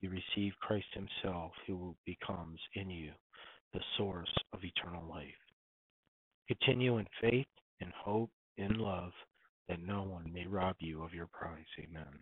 you 0.01 0.11
receive 0.11 0.55
Christ 0.61 0.89
himself 0.93 1.53
who 1.69 1.95
becomes 2.05 2.59
in 2.75 2.91
you 2.91 3.13
the 3.73 3.81
source 3.97 4.33
of 4.53 4.61
eternal 4.65 5.09
life. 5.09 5.29
Continue 6.49 6.99
in 6.99 7.07
faith, 7.21 7.47
in 7.81 7.93
hope, 7.97 8.31
in 8.57 8.75
love, 8.75 9.13
that 9.69 9.83
no 9.83 10.03
one 10.03 10.33
may 10.33 10.47
rob 10.47 10.77
you 10.81 11.03
of 11.03 11.15
your 11.15 11.29
prize. 11.33 11.65
Amen. 11.79 12.19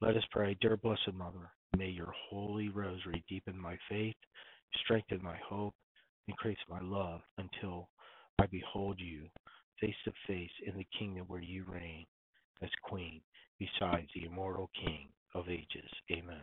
Let 0.00 0.16
us 0.16 0.24
pray, 0.30 0.56
dear 0.60 0.76
Blessed 0.76 1.14
Mother, 1.14 1.50
may 1.76 1.88
your 1.88 2.12
holy 2.28 2.68
rosary 2.68 3.24
deepen 3.28 3.58
my 3.58 3.78
faith, 3.88 4.16
strengthen 4.84 5.22
my 5.22 5.36
hope, 5.48 5.74
increase 6.28 6.58
my 6.68 6.80
love 6.80 7.20
until 7.38 7.88
I 8.38 8.46
behold 8.46 9.00
you 9.00 9.28
face 9.80 9.94
to 10.04 10.12
face 10.26 10.50
in 10.66 10.76
the 10.76 10.86
kingdom 10.98 11.24
where 11.26 11.40
you 11.40 11.64
reign 11.66 12.06
as 12.62 12.70
Queen 12.82 13.20
beside 13.58 14.06
the 14.14 14.26
immortal 14.26 14.70
King 14.74 15.08
of 15.34 15.48
ages. 15.48 15.90
Amen. 16.10 16.42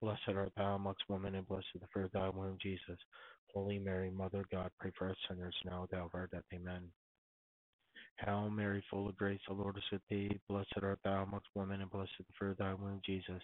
Blessed 0.00 0.28
art 0.28 0.52
thou 0.56 0.74
amongst 0.74 1.04
women, 1.08 1.34
and 1.34 1.46
blessed 1.46 1.66
the 1.74 1.86
fruit 1.92 2.06
of 2.06 2.12
thy 2.12 2.28
womb, 2.28 2.58
Jesus. 2.60 2.98
Holy 3.54 3.78
Mary, 3.78 4.10
Mother 4.10 4.40
of 4.40 4.50
God, 4.50 4.70
pray 4.78 4.90
for 4.98 5.08
us 5.08 5.16
sinners 5.28 5.54
now 5.64 5.86
at 5.90 5.98
of 5.98 6.10
our 6.14 6.26
death. 6.26 6.42
Amen. 6.52 6.82
Hail 8.18 8.50
Mary, 8.50 8.84
full 8.90 9.08
of 9.08 9.16
grace, 9.16 9.40
the 9.48 9.54
Lord 9.54 9.76
is 9.76 9.82
with 9.90 10.02
thee. 10.08 10.40
Blessed 10.48 10.72
art 10.82 10.98
thou 11.04 11.22
amongst 11.22 11.48
women, 11.54 11.80
and 11.80 11.90
blessed 11.90 12.12
the 12.18 12.24
fruit 12.38 12.52
of 12.52 12.58
thy 12.58 12.74
womb, 12.74 13.00
Jesus. 13.04 13.42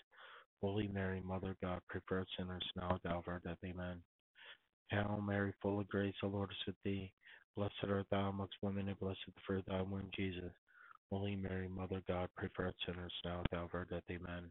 Holy 0.60 0.88
Mary, 0.88 1.22
Mother 1.24 1.52
of 1.52 1.60
God, 1.60 1.80
pray 1.88 2.00
for 2.06 2.20
us 2.20 2.26
sinners 2.38 2.64
now 2.76 2.98
at 3.04 3.10
of 3.10 3.28
our 3.28 3.40
death. 3.44 3.58
Amen. 3.64 4.02
Hail 4.90 5.22
Mary, 5.26 5.52
full 5.62 5.80
of 5.80 5.88
grace, 5.88 6.14
the 6.20 6.28
Lord 6.28 6.50
is 6.50 6.66
with 6.66 6.76
thee. 6.84 7.12
Blessed 7.56 7.72
art 7.88 8.06
thou 8.10 8.28
amongst 8.28 8.56
women, 8.62 8.88
and 8.88 8.98
blessed 8.98 9.18
the 9.26 9.40
fruit 9.46 9.60
of 9.60 9.66
thy 9.66 9.82
womb, 9.82 10.10
Jesus. 10.14 10.52
Holy 11.10 11.36
Mary, 11.36 11.68
Mother 11.68 11.98
of 11.98 12.06
God, 12.06 12.28
pray 12.36 12.48
for 12.54 12.66
us 12.66 12.74
sinners 12.86 13.12
now 13.24 13.42
at 13.52 13.58
of 13.58 13.70
our 13.74 13.84
death. 13.84 14.02
Amen. 14.10 14.50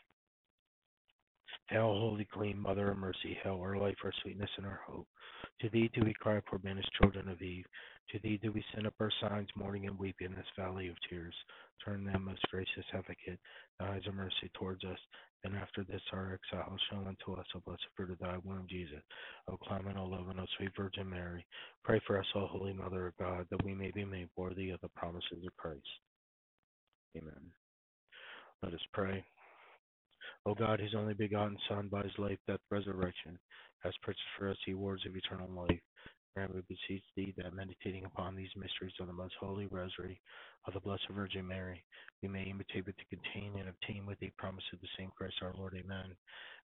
Hail, 1.71 1.97
Holy 1.97 2.25
Queen, 2.25 2.59
Mother 2.59 2.91
of 2.91 2.97
Mercy, 2.97 3.37
hail 3.41 3.57
our 3.61 3.77
life, 3.77 3.95
our 4.03 4.11
sweetness, 4.21 4.49
and 4.57 4.65
our 4.65 4.81
hope. 4.85 5.07
To 5.61 5.69
thee 5.69 5.89
do 5.93 6.01
we 6.03 6.13
cry, 6.13 6.41
poor 6.45 6.59
banished 6.59 6.91
children 6.99 7.29
of 7.29 7.41
Eve. 7.41 7.65
To 8.09 8.19
thee 8.19 8.37
do 8.43 8.51
we 8.51 8.61
send 8.73 8.87
up 8.87 8.93
our 8.99 9.11
signs, 9.21 9.47
mourning 9.55 9.87
and 9.87 9.97
weeping 9.97 10.27
in 10.27 10.35
this 10.35 10.45
valley 10.59 10.89
of 10.89 10.95
tears. 11.09 11.33
Turn 11.85 12.03
then, 12.03 12.25
most 12.25 12.41
gracious 12.51 12.83
advocate, 12.93 13.39
thy 13.79 13.95
eyes 13.95 14.01
of 14.05 14.15
mercy 14.15 14.51
towards 14.53 14.83
us. 14.83 14.97
And 15.45 15.55
after 15.55 15.85
this 15.85 16.01
our 16.11 16.37
exile, 16.37 16.77
show 16.89 16.97
unto 17.07 17.39
us 17.39 17.45
the 17.53 17.61
blessed 17.61 17.85
fruit 17.95 18.11
of 18.11 18.19
thy 18.19 18.37
womb, 18.43 18.67
Jesus. 18.69 19.01
O 19.47 19.55
clement, 19.55 19.97
O 19.97 20.03
loving, 20.03 20.39
O 20.39 20.45
sweet 20.57 20.71
Virgin 20.75 21.09
Mary, 21.09 21.45
pray 21.85 22.01
for 22.05 22.19
us, 22.19 22.27
O 22.35 22.47
Holy 22.47 22.73
Mother 22.73 23.07
of 23.07 23.17
God, 23.17 23.47
that 23.49 23.63
we 23.63 23.73
may 23.73 23.91
be 23.91 24.03
made 24.03 24.27
worthy 24.35 24.71
of 24.71 24.81
the 24.81 24.89
promises 24.89 25.45
of 25.45 25.55
Christ. 25.55 25.79
Amen. 27.17 27.51
Let 28.61 28.73
us 28.73 28.85
pray. 28.91 29.23
O 30.45 30.55
God, 30.55 30.79
whose 30.79 30.95
only 30.97 31.13
begotten 31.13 31.57
Son, 31.69 31.87
by 31.91 32.03
his 32.03 32.17
life, 32.17 32.39
death, 32.47 32.59
resurrection, 32.71 33.37
has 33.83 33.93
purchased 34.01 34.23
for 34.37 34.49
us 34.49 34.57
the 34.65 34.73
rewards 34.73 35.05
of 35.05 35.15
eternal 35.15 35.49
life, 35.51 35.79
grant, 36.33 36.55
we 36.55 36.61
beseech 36.61 37.03
thee, 37.15 37.33
that 37.37 37.53
meditating 37.53 38.05
upon 38.05 38.35
these 38.35 38.49
mysteries 38.55 38.93
of 38.99 39.07
the 39.07 39.13
most 39.13 39.33
holy 39.39 39.67
rosary 39.67 40.19
of 40.65 40.73
the 40.73 40.79
Blessed 40.79 41.07
Virgin 41.11 41.47
Mary, 41.47 41.83
we 42.23 42.29
may 42.29 42.43
imitate 42.43 42.85
what 42.87 42.95
they 42.97 43.17
contain 43.17 43.59
and 43.59 43.69
obtain 43.69 44.05
with 44.05 44.19
thee 44.19 44.31
promise 44.37 44.63
of 44.73 44.81
the 44.81 44.87
same 44.97 45.11
Christ 45.15 45.35
our 45.41 45.53
Lord. 45.57 45.75
Amen. 45.77 46.15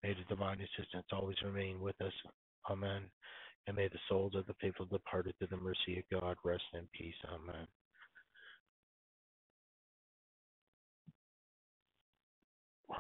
May 0.03 0.15
the 0.15 0.25
divine 0.29 0.59
assistance 0.61 1.07
always 1.13 1.37
remain 1.45 1.81
with 1.81 2.01
us. 2.03 2.13
Amen. 2.71 3.03
And 3.67 3.77
may 3.77 3.89
the 3.89 3.99
souls 4.09 4.35
of 4.35 4.47
the 4.47 4.55
faithful 4.61 4.87
departed 4.87 5.35
to 5.41 5.47
the 5.47 5.57
mercy 5.57 5.99
of 5.99 6.21
God 6.21 6.37
rest 6.45 6.65
in 6.75 6.89
peace. 6.93 7.15
Amen. 7.33 7.67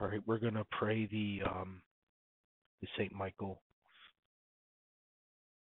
All 0.00 0.08
right, 0.08 0.20
we're 0.26 0.38
going 0.38 0.54
to 0.54 0.66
pray 0.72 1.06
the 1.06 1.42
um, 1.48 1.82
the 2.80 2.88
Saint 2.96 3.12
Michael, 3.12 3.62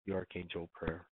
the 0.07 0.15
Archangel 0.15 0.69
prayer. 0.75 1.07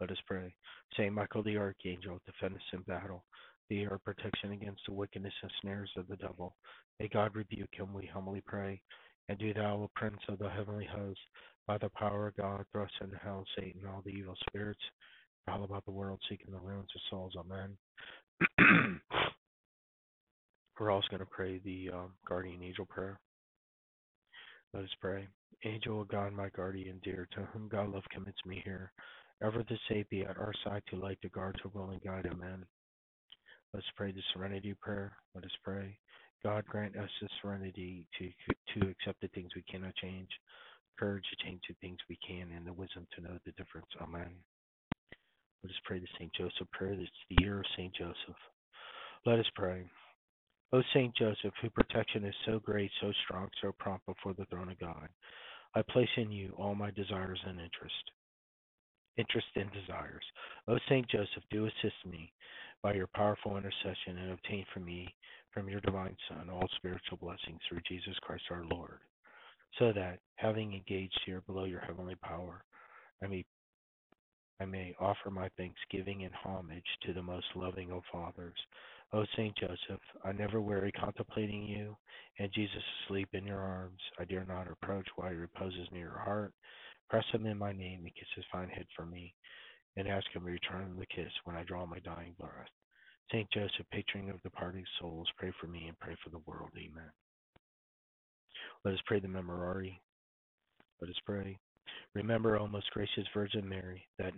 Let 0.00 0.10
us 0.10 0.18
pray. 0.26 0.54
Saint 0.96 1.14
Michael 1.14 1.42
the 1.42 1.56
Archangel, 1.56 2.20
defend 2.26 2.54
us 2.54 2.62
in 2.72 2.80
battle. 2.82 3.24
Be 3.68 3.86
our 3.86 3.98
protection 3.98 4.52
against 4.52 4.82
the 4.86 4.94
wickedness 4.94 5.32
and 5.42 5.50
snares 5.60 5.90
of 5.96 6.06
the 6.06 6.16
devil. 6.16 6.54
May 7.00 7.08
God 7.08 7.34
rebuke 7.34 7.70
him, 7.72 7.92
we 7.92 8.06
humbly 8.06 8.42
pray. 8.46 8.80
And 9.28 9.38
do 9.38 9.52
thou, 9.54 9.76
O 9.76 9.90
Prince 9.96 10.20
of 10.28 10.38
the 10.38 10.50
heavenly 10.50 10.86
host, 10.86 11.18
by 11.66 11.78
the 11.78 11.88
power 11.88 12.28
of 12.28 12.36
God, 12.36 12.64
thrust 12.70 12.92
into 13.00 13.16
hell 13.16 13.44
Satan 13.56 13.80
and 13.82 13.90
all 13.90 14.02
the 14.04 14.12
evil 14.12 14.36
spirits, 14.48 14.80
all 15.48 15.64
about 15.64 15.84
the 15.84 15.90
world 15.90 16.20
seeking 16.28 16.52
the 16.52 16.60
ruins 16.60 16.90
of 16.94 17.00
souls. 17.10 17.34
Amen. 17.38 19.00
We're 20.78 20.90
also 20.90 21.08
going 21.10 21.20
to 21.20 21.26
pray 21.26 21.60
the 21.64 21.90
um, 21.92 22.12
guardian 22.28 22.62
angel 22.62 22.86
prayer. 22.86 23.18
Let 24.74 24.84
us 24.84 24.90
pray. 25.00 25.26
Angel 25.64 26.02
of 26.02 26.08
God, 26.08 26.32
my 26.32 26.50
guardian 26.50 27.00
dear, 27.02 27.26
to 27.32 27.48
whom 27.52 27.68
God 27.68 27.90
love 27.90 28.02
commits 28.12 28.38
me 28.44 28.60
here, 28.64 28.92
ever 29.42 29.64
the 29.68 29.78
save 29.88 30.08
be 30.10 30.22
at 30.22 30.36
our 30.36 30.52
side 30.64 30.82
to 30.90 30.96
light, 30.96 31.18
to 31.22 31.30
guard, 31.30 31.58
to 31.62 31.70
will, 31.72 31.90
and 31.90 32.02
guide. 32.02 32.28
Amen. 32.30 32.66
Let's 33.72 33.86
pray 33.96 34.12
the 34.12 34.20
serenity 34.34 34.74
prayer. 34.80 35.16
Let 35.34 35.44
us 35.44 35.50
pray. 35.64 35.98
God 36.44 36.64
grant 36.66 36.96
us 36.96 37.10
the 37.20 37.28
serenity 37.40 38.06
to 38.18 38.28
to 38.74 38.90
accept 38.90 39.20
the 39.22 39.28
things 39.28 39.50
we 39.56 39.62
cannot 39.62 39.94
change, 39.96 40.28
courage 40.98 41.24
to 41.30 41.44
change 41.46 41.62
the 41.68 41.74
things 41.80 41.98
we 42.08 42.18
can, 42.26 42.52
and 42.54 42.66
the 42.66 42.72
wisdom 42.72 43.06
to 43.14 43.22
know 43.22 43.38
the 43.44 43.52
difference. 43.52 43.88
Amen. 44.00 44.30
Let 45.62 45.70
us 45.70 45.80
pray 45.84 45.98
the 45.98 46.06
Saint 46.18 46.32
Joseph 46.34 46.70
prayer. 46.72 46.92
It's 46.92 47.10
the 47.30 47.42
year 47.42 47.60
of 47.60 47.66
Saint 47.76 47.94
Joseph. 47.94 48.36
Let 49.24 49.38
us 49.38 49.46
pray. 49.54 49.84
O 50.72 50.82
Saint 50.92 51.14
Joseph, 51.16 51.54
whose 51.60 51.70
protection 51.72 52.24
is 52.24 52.34
so 52.44 52.58
great, 52.58 52.90
so 53.00 53.12
strong, 53.24 53.48
so 53.62 53.72
prompt 53.78 54.04
before 54.06 54.34
the 54.34 54.46
throne 54.46 54.70
of 54.70 54.78
God, 54.80 55.08
I 55.74 55.82
place 55.82 56.08
in 56.16 56.32
you 56.32 56.54
all 56.58 56.74
my 56.74 56.90
desires 56.90 57.38
and 57.46 57.60
interest. 57.60 58.10
Interest 59.16 59.46
and 59.54 59.70
desires. 59.72 60.24
O 60.68 60.78
Saint 60.88 61.08
Joseph, 61.08 61.44
do 61.50 61.66
assist 61.66 62.04
me 62.04 62.32
by 62.82 62.94
your 62.94 63.08
powerful 63.14 63.56
intercession 63.56 64.18
and 64.18 64.32
obtain 64.32 64.64
for 64.74 64.80
me 64.80 65.14
from 65.52 65.68
your 65.68 65.80
divine 65.80 66.16
Son 66.28 66.50
all 66.50 66.68
spiritual 66.76 67.18
blessings 67.18 67.60
through 67.68 67.80
Jesus 67.88 68.14
Christ 68.22 68.44
our 68.50 68.64
Lord, 68.64 68.98
so 69.78 69.92
that, 69.92 70.18
having 70.34 70.74
engaged 70.74 71.18
here 71.24 71.42
below 71.46 71.64
your 71.64 71.80
heavenly 71.80 72.16
power, 72.16 72.64
I 73.22 73.26
may 73.26 73.44
I 74.60 74.64
may 74.64 74.94
offer 74.98 75.30
my 75.30 75.50
thanksgiving 75.56 76.24
and 76.24 76.34
homage 76.34 76.86
to 77.04 77.12
the 77.12 77.22
most 77.22 77.46
loving 77.54 77.90
of 77.92 78.02
fathers, 78.10 78.56
O 79.12 79.24
Saint 79.36 79.56
Joseph, 79.56 80.02
I 80.24 80.32
never 80.32 80.60
weary 80.60 80.90
contemplating 80.92 81.64
you, 81.64 81.96
and 82.38 82.52
Jesus 82.52 82.82
asleep 83.04 83.28
in 83.32 83.46
your 83.46 83.60
arms. 83.60 84.00
I 84.18 84.24
dare 84.24 84.44
not 84.44 84.70
approach 84.70 85.06
while 85.16 85.30
he 85.30 85.36
reposes 85.36 85.88
near 85.92 86.08
your 86.08 86.18
heart. 86.18 86.52
Press 87.08 87.24
him 87.32 87.46
in 87.46 87.56
my 87.56 87.72
name 87.72 88.00
and 88.04 88.14
kiss 88.14 88.28
his 88.34 88.44
fine 88.50 88.68
head 88.68 88.86
for 88.96 89.06
me, 89.06 89.32
and 89.96 90.08
ask 90.08 90.26
him 90.32 90.42
to 90.42 90.50
return 90.50 90.96
the 90.98 91.06
kiss 91.06 91.32
when 91.44 91.56
I 91.56 91.62
draw 91.62 91.86
my 91.86 92.00
dying 92.00 92.34
breath. 92.38 92.68
Saint 93.30 93.48
Joseph, 93.52 93.86
patron 93.92 94.28
of 94.30 94.42
departing 94.42 94.84
souls, 95.00 95.28
pray 95.36 95.52
for 95.60 95.66
me 95.68 95.86
and 95.86 95.98
pray 96.00 96.16
for 96.22 96.30
the 96.30 96.42
world. 96.46 96.70
Amen. 96.76 97.10
Let 98.84 98.94
us 98.94 99.00
pray 99.06 99.20
the 99.20 99.28
Memorare. 99.28 99.98
Let 101.00 101.10
us 101.10 101.16
pray. 101.24 101.58
Remember, 102.14 102.58
O 102.58 102.66
most 102.66 102.90
gracious 102.90 103.26
Virgin 103.34 103.68
Mary, 103.68 104.06
that 104.18 104.32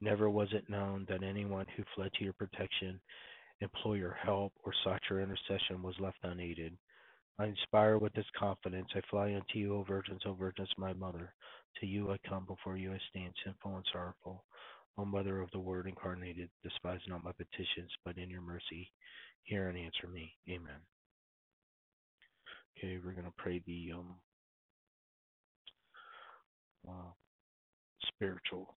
never 0.00 0.30
was 0.30 0.48
it 0.52 0.68
known 0.68 1.06
that 1.08 1.22
anyone 1.22 1.66
who 1.76 1.82
fled 1.94 2.10
to 2.14 2.24
your 2.24 2.32
protection, 2.34 3.00
implored 3.60 3.98
your 3.98 4.16
help, 4.22 4.52
or 4.64 4.72
sought 4.84 5.02
your 5.08 5.20
intercession 5.20 5.82
was 5.82 5.98
left 6.00 6.18
unaided. 6.22 6.76
I 7.38 7.46
inspire 7.46 7.98
with 7.98 8.12
this 8.12 8.26
confidence. 8.38 8.88
I 8.94 9.00
fly 9.10 9.34
unto 9.34 9.58
you, 9.58 9.74
O 9.76 9.82
Virgins, 9.82 10.22
O 10.26 10.34
Virgins, 10.34 10.68
my 10.76 10.92
mother. 10.92 11.32
To 11.80 11.86
you 11.86 12.10
I 12.10 12.18
come, 12.28 12.44
before 12.46 12.76
you 12.76 12.92
I 12.92 12.98
stand, 13.10 13.32
sinful 13.44 13.76
and 13.76 13.86
sorrowful. 13.92 14.44
O 14.98 15.04
Mother 15.04 15.40
of 15.40 15.50
the 15.52 15.58
Word 15.58 15.86
incarnated, 15.86 16.50
despise 16.62 17.00
not 17.08 17.24
my 17.24 17.32
petitions, 17.32 17.90
but 18.04 18.18
in 18.18 18.28
your 18.28 18.42
mercy 18.42 18.90
hear 19.44 19.68
and 19.68 19.78
answer 19.78 20.06
me. 20.06 20.32
Amen. 20.48 20.80
Okay, 22.78 22.98
we're 23.04 23.12
going 23.12 23.24
to 23.24 23.32
pray 23.36 23.62
the 23.66 23.92
um, 23.94 24.14
uh, 26.88 27.10
spiritual 28.08 28.76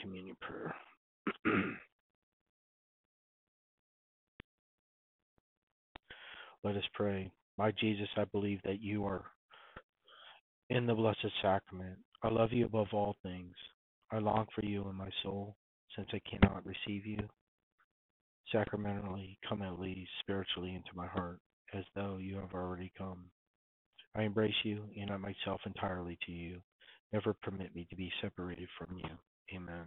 communion 0.00 0.36
prayer. 0.40 0.74
Let 6.62 6.76
us 6.76 6.84
pray. 6.94 7.30
My 7.56 7.72
Jesus, 7.72 8.08
I 8.16 8.24
believe 8.24 8.60
that 8.64 8.80
you 8.82 9.04
are 9.06 9.24
in 10.68 10.86
the 10.86 10.94
blessed 10.94 11.26
sacrament. 11.42 11.98
I 12.22 12.28
love 12.28 12.52
you 12.52 12.66
above 12.66 12.88
all 12.92 13.16
things. 13.22 13.54
I 14.12 14.18
long 14.18 14.46
for 14.54 14.64
you 14.64 14.88
in 14.88 14.94
my 14.94 15.08
soul, 15.22 15.56
since 15.96 16.08
I 16.12 16.20
cannot 16.28 16.64
receive 16.66 17.06
you. 17.06 17.18
Sacramentally, 18.52 19.38
come 19.48 19.62
at 19.62 19.80
least 19.80 20.10
spiritually 20.20 20.74
into 20.74 20.90
my 20.94 21.06
heart, 21.06 21.38
as 21.72 21.84
though 21.94 22.18
you 22.20 22.36
have 22.36 22.52
already 22.54 22.92
come. 22.98 23.26
I 24.14 24.22
embrace 24.22 24.54
you 24.64 24.82
and 25.00 25.10
I 25.10 25.16
myself 25.16 25.60
entirely 25.66 26.18
to 26.26 26.32
you. 26.32 26.60
Never 27.12 27.34
permit 27.42 27.74
me 27.74 27.86
to 27.90 27.96
be 27.96 28.12
separated 28.20 28.68
from 28.78 28.98
you. 28.98 29.10
Amen. 29.56 29.86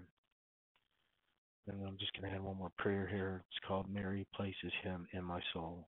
And 1.67 1.85
I'm 1.87 1.97
just 1.97 2.11
going 2.17 2.29
to 2.29 2.35
add 2.35 2.43
one 2.43 2.57
more 2.57 2.71
prayer 2.77 3.07
here. 3.07 3.43
It's 3.49 3.67
called 3.67 3.89
Mary 3.89 4.25
Places 4.35 4.71
Him 4.83 5.07
in 5.13 5.23
My 5.23 5.39
Soul. 5.53 5.87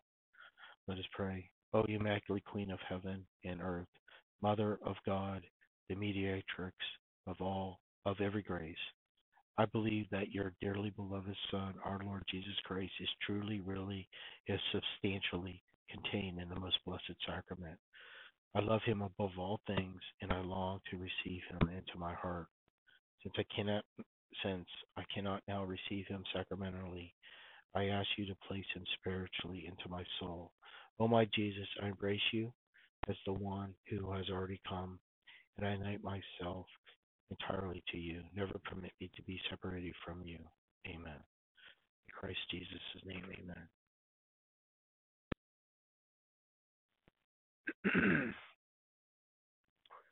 Let 0.88 1.00
us 1.00 1.06
pray. 1.12 1.50
O 1.74 1.84
Immaculate 1.84 2.46
Queen 2.46 2.72
of 2.72 2.80
Heaven 2.88 3.26
and 3.44 3.62
Earth, 3.62 3.88
Mother 4.42 4.80
of 4.86 4.96
God, 5.06 5.42
the 5.90 5.96
mediatrix 5.96 6.76
of 7.28 7.36
all, 7.42 7.80
of 8.06 8.22
every 8.22 8.44
grace, 8.44 8.76
I 9.58 9.66
believe 9.66 10.06
that 10.12 10.32
your 10.32 10.54
dearly 10.62 10.92
beloved 10.92 11.36
Son, 11.50 11.76
our 11.84 12.00
Lord 12.06 12.24
Jesus 12.30 12.56
Christ, 12.66 12.92
is 13.00 13.10
truly, 13.26 13.62
really, 13.62 14.08
is 14.48 14.60
substantially 14.72 15.64
contained 15.90 16.40
in 16.40 16.50
the 16.50 16.60
most 16.60 16.78
blessed 16.86 17.16
sacrament. 17.26 17.80
I 18.56 18.60
love 18.60 18.82
him 18.86 19.02
above 19.02 19.32
all 19.38 19.62
things, 19.68 20.02
and 20.22 20.32
I 20.32 20.42
long 20.42 20.80
to 20.92 20.98
receive 20.98 21.42
him 21.50 21.70
into 21.70 21.98
my 21.98 22.14
heart. 22.14 22.48
Since 23.24 23.36
I 23.38 23.46
cannot 23.56 23.84
since 24.44 24.68
I 24.98 25.04
cannot 25.14 25.42
now 25.48 25.64
receive 25.64 26.06
him 26.08 26.24
sacramentally, 26.34 27.14
I 27.76 27.88
ask 27.88 28.08
you 28.18 28.26
to 28.28 28.36
place 28.48 28.66
him 28.74 28.84
spiritually 29.00 29.66
into 29.68 29.90
my 29.90 30.04
soul. 30.20 30.52
O 31.00 31.08
my 31.08 31.28
Jesus, 31.36 31.68
I 31.84 31.88
embrace 31.88 32.22
you 32.32 32.54
as 33.10 33.18
the 33.26 33.34
one 33.34 33.74
who 33.90 34.12
has 34.14 34.30
already 34.32 34.62
come, 34.68 34.98
and 35.58 35.68
I 35.68 35.74
unite 35.74 36.02
myself 36.04 36.66
entirely 37.30 37.84
to 37.92 37.98
you. 37.98 38.22
Never 38.36 38.54
permit 38.64 38.92
me 39.02 39.10
to 39.16 39.24
be 39.24 39.40
separated 39.50 39.94
from 40.06 40.22
you. 40.24 40.40
Amen. 40.88 41.20
In 42.08 42.14
Christ 42.14 42.40
Jesus' 42.50 43.04
name, 43.06 43.26
amen. 47.94 48.34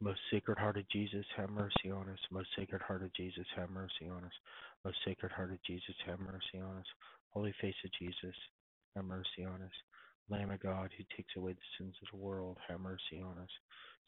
Most 0.02 0.20
Sacred 0.32 0.58
Heart 0.58 0.78
of 0.78 0.90
Jesus, 0.90 1.26
have 1.38 1.50
mercy 1.50 1.90
on 1.90 2.10
us. 2.10 2.20
Most 2.30 2.50
Sacred 2.58 2.82
Heart 2.82 3.04
of 3.04 3.14
Jesus, 3.14 3.46
have 3.56 3.70
mercy 3.70 4.10
on 4.12 4.26
us. 4.26 4.34
Most 4.84 4.98
Sacred 5.06 5.32
Heart 5.32 5.54
of 5.54 5.64
Jesus, 5.64 5.96
have 6.06 6.20
mercy 6.20 6.60
on 6.60 6.78
us. 6.78 6.86
Holy 7.34 7.54
Face 7.62 7.76
of 7.86 7.92
Jesus, 8.00 8.36
have 8.96 9.06
mercy 9.06 9.46
on 9.46 9.62
us. 9.64 9.78
Lamb 10.30 10.52
of 10.52 10.62
God, 10.62 10.92
who 10.98 11.04
takes 11.18 11.36
away 11.38 11.54
the 11.54 11.70
sins 11.78 11.96
of 12.04 12.10
the 12.12 12.24
world, 12.24 12.58
have 12.68 12.80
mercy 12.80 13.22
on 13.24 13.38
us. 13.40 13.50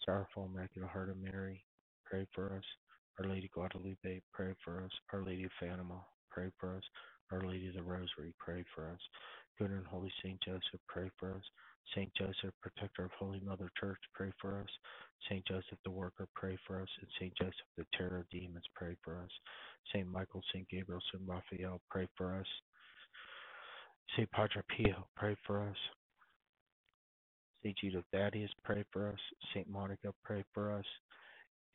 Sorrowful 0.06 0.50
Immaculate 0.54 0.92
Heart 0.92 1.10
of 1.10 1.18
Mary, 1.18 1.66
pray 2.06 2.28
for 2.36 2.54
us. 2.56 2.64
Our 3.20 3.30
Lady 3.30 3.50
Guadalupe, 3.54 4.22
pray 4.34 4.54
for 4.64 4.84
us. 4.84 4.92
Our 5.14 5.24
Lady 5.24 5.46
of 5.46 5.52
Fatima, 5.60 6.06
pray 6.32 6.52
for 6.60 6.76
us. 6.78 6.84
Our 7.32 7.42
Lady 7.42 7.70
of 7.70 7.76
the 7.76 7.84
Rosary, 7.84 8.34
pray 8.40 8.64
for 8.76 8.90
us. 8.90 9.00
Good 9.60 9.72
and 9.72 9.88
Holy 9.88 10.12
Saint 10.24 10.40
Joseph, 10.46 10.82
pray 10.88 11.10
for 11.20 11.34
us. 11.34 11.44
Saint 11.96 12.12
Joseph, 12.16 12.54
protector 12.62 13.06
of 13.06 13.12
Holy 13.20 13.42
Mother 13.42 13.72
Church, 13.80 14.00
pray 14.14 14.32
for 14.42 14.60
us. 14.60 14.70
Saint 15.30 15.46
Joseph 15.48 15.80
the 15.86 15.92
Worker, 15.92 16.28
pray 16.36 16.58
for 16.68 16.82
us. 16.82 16.90
And 17.02 17.10
Saint 17.20 17.34
Joseph 17.38 17.70
the 17.78 17.86
Terror 17.98 18.20
of 18.20 18.30
Demons, 18.30 18.66
pray 18.76 18.96
for 19.04 19.18
us. 19.20 19.32
Saint 19.94 20.12
Michael, 20.12 20.44
Saint 20.54 20.70
Gabriel, 20.70 21.02
Saint 21.12 21.24
Raphael, 21.28 21.82
pray 21.90 22.08
for 22.18 22.36
us. 22.40 22.48
Saint 24.16 24.30
Padre 24.32 24.62
Pio, 24.70 25.08
pray 25.16 25.36
for 25.46 25.62
us. 25.68 25.78
Saint 27.64 27.78
Jude 27.78 28.04
Thaddeus, 28.12 28.52
pray 28.64 28.84
for 28.92 29.10
us. 29.10 29.20
Saint 29.54 29.70
Monica, 29.70 30.14
pray 30.24 30.44
for 30.54 30.72
us. 30.72 30.86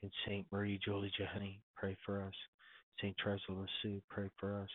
And 0.03 0.11
Saint 0.27 0.47
Marie 0.53 0.81
Julie 0.85 1.13
Jahenny, 1.21 1.59
pray 1.77 1.97
for 2.07 2.23
us. 2.23 2.35
Saint 3.01 3.17
Teresa 3.23 3.43
Lisieux, 3.51 4.01
pray 4.09 4.31
for 4.39 4.63
us. 4.63 4.71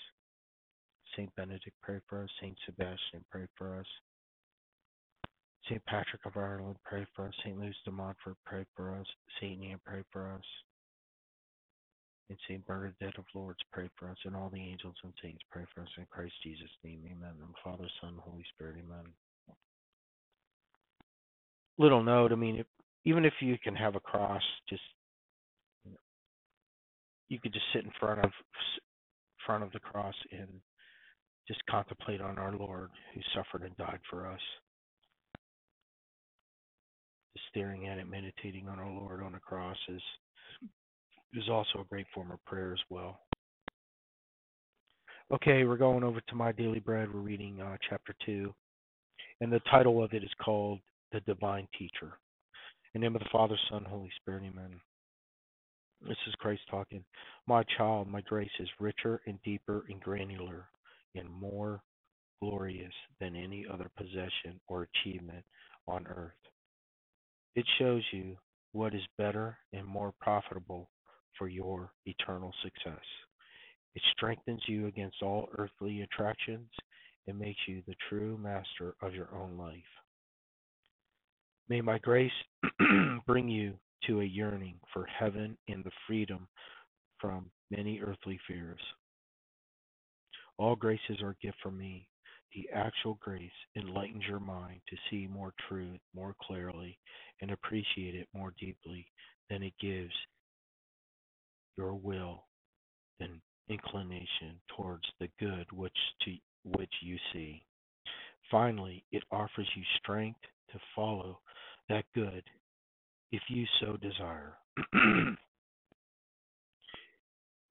Saint 1.15 1.33
Benedict, 1.35 1.75
pray 1.81 1.99
for 2.07 2.23
us. 2.23 2.29
Saint 2.41 2.57
Sebastian, 2.65 3.23
pray 3.31 3.47
for 3.57 3.79
us. 3.79 3.85
St. 5.69 5.83
Patrick 5.85 6.25
of 6.25 6.37
Ireland, 6.37 6.75
pray 6.83 7.05
for 7.15 7.27
us. 7.27 7.33
St. 7.43 7.57
Louis 7.57 7.75
de 7.85 7.91
Montfort, 7.91 8.37
pray 8.45 8.65
for 8.75 8.93
us. 8.95 9.05
St. 9.39 9.63
Anne, 9.63 9.79
pray 9.85 10.03
for 10.11 10.31
us. 10.31 10.43
And 12.29 12.39
St. 12.47 12.65
Bernadette 12.65 13.17
of 13.19 13.25
Lourdes, 13.35 13.59
pray 13.71 13.89
for 13.97 14.09
us. 14.09 14.17
And 14.25 14.35
all 14.35 14.49
the 14.49 14.61
angels 14.61 14.95
and 15.03 15.13
saints, 15.21 15.43
pray 15.51 15.65
for 15.73 15.81
us. 15.81 15.89
In 15.97 16.05
Christ 16.09 16.33
Jesus' 16.43 16.69
name, 16.83 17.01
amen. 17.05 17.35
And 17.41 17.55
Father, 17.63 17.87
Son, 18.01 18.15
Holy 18.19 18.43
Spirit, 18.55 18.77
amen. 18.83 19.05
Little 21.77 22.03
note, 22.03 22.31
I 22.31 22.35
mean, 22.35 22.57
if, 22.57 22.67
even 23.05 23.25
if 23.25 23.33
you 23.41 23.57
can 23.63 23.75
have 23.75 23.95
a 23.95 23.99
cross, 23.99 24.41
just 24.69 24.81
you 27.29 27.39
could 27.39 27.53
just 27.53 27.65
sit 27.73 27.83
in 27.83 27.91
front 27.99 28.23
of 28.23 28.31
front 29.45 29.63
of 29.63 29.71
the 29.73 29.79
cross 29.79 30.15
and 30.31 30.47
just 31.47 31.61
contemplate 31.69 32.21
on 32.21 32.39
our 32.39 32.55
Lord 32.55 32.89
who 33.13 33.21
suffered 33.35 33.63
and 33.65 33.75
died 33.77 33.99
for 34.09 34.27
us 34.29 34.41
Just 37.35 37.47
staring 37.49 37.87
at 37.87 37.97
it, 37.97 38.09
meditating 38.09 38.69
on 38.69 38.79
our 38.79 38.91
Lord 38.91 39.21
on 39.21 39.33
the 39.33 39.39
cross 39.39 39.77
is 39.89 40.01
is 41.37 41.49
also 41.49 41.79
a 41.79 41.85
great 41.89 42.07
form 42.13 42.31
of 42.31 42.43
prayer 42.45 42.73
as 42.73 42.79
well. 42.89 43.19
Okay, 45.33 45.63
we're 45.63 45.77
going 45.77 46.03
over 46.03 46.21
to 46.21 46.35
my 46.35 46.51
daily 46.51 46.79
bread. 46.79 47.13
We're 47.13 47.19
reading 47.19 47.59
uh, 47.59 47.77
chapter 47.89 48.13
two, 48.25 48.53
and 49.41 49.51
the 49.51 49.61
title 49.71 50.03
of 50.03 50.13
it 50.13 50.23
is 50.23 50.29
called 50.43 50.79
"The 51.11 51.19
Divine 51.21 51.67
Teacher." 51.77 52.17
In 52.93 53.01
the 53.01 53.05
name 53.07 53.15
of 53.15 53.23
the 53.23 53.29
Father, 53.31 53.57
Son, 53.69 53.83
Holy 53.83 54.11
Spirit, 54.21 54.43
Amen. 54.47 54.79
This 56.07 56.17
is 56.27 56.35
Christ 56.35 56.61
talking. 56.69 57.03
My 57.47 57.63
child, 57.77 58.07
my 58.07 58.21
grace 58.21 58.51
is 58.59 58.69
richer 58.79 59.21
and 59.25 59.39
deeper 59.43 59.85
and 59.89 59.99
granular 59.99 60.67
and 61.15 61.29
more 61.29 61.81
glorious 62.41 62.93
than 63.19 63.35
any 63.35 63.65
other 63.71 63.89
possession 63.97 64.59
or 64.67 64.87
achievement 64.93 65.43
on 65.87 66.05
earth. 66.07 66.33
It 67.55 67.65
shows 67.79 68.03
you 68.11 68.37
what 68.73 68.93
is 68.93 69.01
better 69.17 69.57
and 69.73 69.85
more 69.85 70.13
profitable 70.19 70.89
for 71.37 71.47
your 71.47 71.91
eternal 72.05 72.53
success. 72.63 73.03
It 73.95 74.01
strengthens 74.15 74.61
you 74.67 74.87
against 74.87 75.21
all 75.21 75.49
earthly 75.57 76.01
attractions 76.01 76.69
and 77.27 77.39
makes 77.39 77.59
you 77.67 77.81
the 77.87 77.95
true 78.09 78.37
master 78.37 78.95
of 79.01 79.13
your 79.13 79.29
own 79.33 79.57
life. 79.57 79.77
May 81.69 81.81
my 81.81 81.97
grace 81.99 82.31
bring 83.25 83.49
you 83.49 83.75
to 84.07 84.21
a 84.21 84.25
yearning 84.25 84.79
for 84.93 85.05
heaven 85.05 85.57
and 85.67 85.83
the 85.83 85.91
freedom 86.07 86.47
from 87.19 87.49
many 87.71 88.01
earthly 88.01 88.39
fears. 88.47 88.79
All 90.57 90.75
graces 90.75 91.21
are 91.21 91.31
a 91.31 91.45
gift 91.45 91.57
from 91.63 91.77
me, 91.77 92.07
the 92.55 92.69
actual 92.73 93.17
grace 93.21 93.51
enlightens 93.75 94.23
your 94.27 94.39
mind 94.39 94.79
to 94.87 94.95
see 95.09 95.27
more 95.27 95.53
truth 95.67 95.99
more 96.15 96.35
clearly 96.41 96.97
and 97.41 97.51
appreciate 97.51 98.15
it 98.15 98.27
more 98.33 98.53
deeply 98.59 99.05
than 99.49 99.61
it 99.61 99.73
gives 99.81 100.13
your 101.77 101.93
will 101.93 102.45
and 103.19 103.41
inclination 103.69 104.59
towards 104.75 105.05
the 105.19 105.29
good 105.39 105.65
which 105.71 105.97
to 106.23 106.35
which 106.63 106.93
you 107.01 107.17
see. 107.33 107.63
Finally, 108.51 109.03
it 109.11 109.23
offers 109.31 109.69
you 109.75 109.83
strength 109.99 110.39
to 110.71 110.79
follow 110.95 111.39
that 111.89 112.05
good 112.13 112.43
if 113.31 113.41
you 113.49 113.65
so 113.79 113.97
desire. 113.97 114.57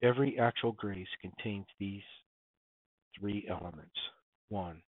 Every 0.03 0.37
actual 0.39 0.73
grace 0.73 1.07
contains 1.21 1.65
these 1.79 2.03
three 3.17 3.47
elements. 3.49 3.95
One, 4.49 4.81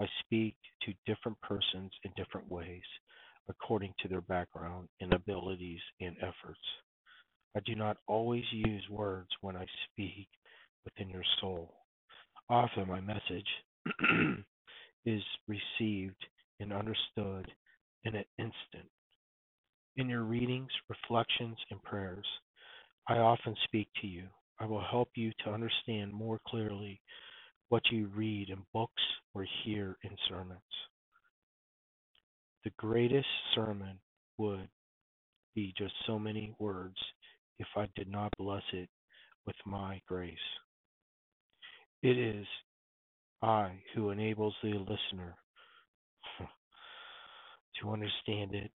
I 0.00 0.06
speak 0.20 0.56
to 0.82 0.94
different 1.06 1.40
persons 1.42 1.92
in 2.04 2.10
different 2.16 2.50
ways, 2.50 2.82
according 3.48 3.94
to 4.00 4.08
their 4.08 4.22
background 4.22 4.88
and 5.00 5.12
abilities 5.12 5.80
and 6.00 6.16
efforts. 6.18 6.60
I 7.56 7.60
do 7.66 7.74
not 7.74 7.98
always 8.06 8.44
use 8.52 8.84
words 8.90 9.28
when 9.40 9.56
I 9.56 9.66
speak 9.90 10.28
within 10.84 11.10
your 11.10 11.24
soul. 11.40 11.74
Often 12.48 12.88
my 12.88 13.00
message 13.00 13.48
is 15.06 15.22
received 15.48 16.24
and 16.60 16.72
understood 16.72 17.50
in 18.04 18.14
an 18.16 18.24
instant. 18.38 18.90
In 19.96 20.08
your 20.08 20.22
readings, 20.24 20.70
reflections, 20.88 21.58
and 21.70 21.82
prayers, 21.82 22.26
I 23.08 23.18
often 23.18 23.56
speak 23.64 23.88
to 24.00 24.06
you. 24.06 24.24
I 24.60 24.66
will 24.66 24.84
help 24.90 25.10
you 25.16 25.32
to 25.44 25.50
understand 25.52 26.12
more 26.12 26.40
clearly 26.46 27.00
what 27.68 27.82
you 27.90 28.08
read 28.14 28.50
in 28.50 28.58
books 28.74 29.02
or 29.34 29.46
hear 29.64 29.96
in 30.04 30.10
sermons. 30.28 30.60
The 32.64 32.70
greatest 32.78 33.28
sermon 33.54 33.98
would 34.38 34.68
be 35.54 35.74
just 35.78 35.94
so 36.06 36.18
many 36.18 36.54
words 36.58 36.96
if 37.60 37.68
I 37.76 37.86
did 37.94 38.08
not 38.08 38.32
bless 38.38 38.62
it 38.72 38.88
with 39.46 39.56
my 39.64 40.00
grace. 40.08 40.34
It 42.02 42.18
is 42.18 42.46
I 43.42 43.82
who 43.94 44.10
enables 44.10 44.54
the 44.62 44.72
listener 44.72 45.36
to 47.80 47.90
understand 47.90 48.54
it, 48.54 48.70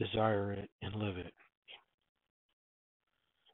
desire 0.00 0.52
it, 0.52 0.68
and 0.82 0.94
live 0.94 1.18
it. 1.18 1.32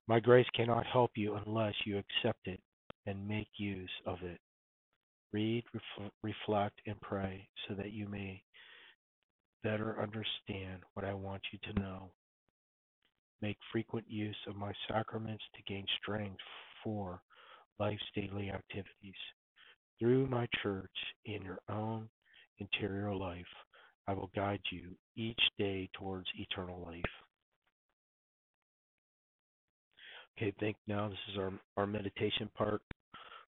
My 0.06 0.20
grace 0.20 0.46
cannot 0.54 0.86
help 0.86 1.10
you 1.16 1.34
unless 1.46 1.74
you 1.84 1.98
accept 1.98 2.46
it 2.46 2.60
and 3.06 3.28
make 3.28 3.48
use 3.58 3.90
of 4.06 4.18
it. 4.22 4.40
Read, 5.32 5.64
ref- 5.74 6.10
reflect, 6.22 6.80
and 6.86 6.98
pray 7.02 7.46
so 7.68 7.74
that 7.74 7.92
you 7.92 8.08
may 8.08 8.42
better 9.62 10.00
understand 10.00 10.82
what 10.94 11.04
I 11.04 11.12
want 11.12 11.42
you 11.52 11.58
to 11.72 11.80
know. 11.80 12.10
Make 13.40 13.56
frequent 13.70 14.06
use 14.08 14.36
of 14.48 14.56
my 14.56 14.72
sacraments 14.88 15.44
to 15.54 15.72
gain 15.72 15.86
strength 16.02 16.40
for 16.82 17.20
life's 17.78 18.02
daily 18.14 18.50
activities. 18.50 19.14
Through 19.98 20.26
my 20.26 20.46
church 20.62 20.90
in 21.24 21.42
your 21.42 21.58
own 21.70 22.08
interior 22.58 23.14
life, 23.14 23.46
I 24.06 24.14
will 24.14 24.30
guide 24.34 24.60
you 24.72 24.96
each 25.16 25.40
day 25.58 25.88
towards 25.92 26.26
eternal 26.36 26.82
life. 26.84 27.02
Okay, 30.36 30.52
think 30.60 30.76
now 30.86 31.08
this 31.08 31.18
is 31.32 31.38
our, 31.38 31.52
our 31.76 31.86
meditation 31.86 32.48
part 32.56 32.80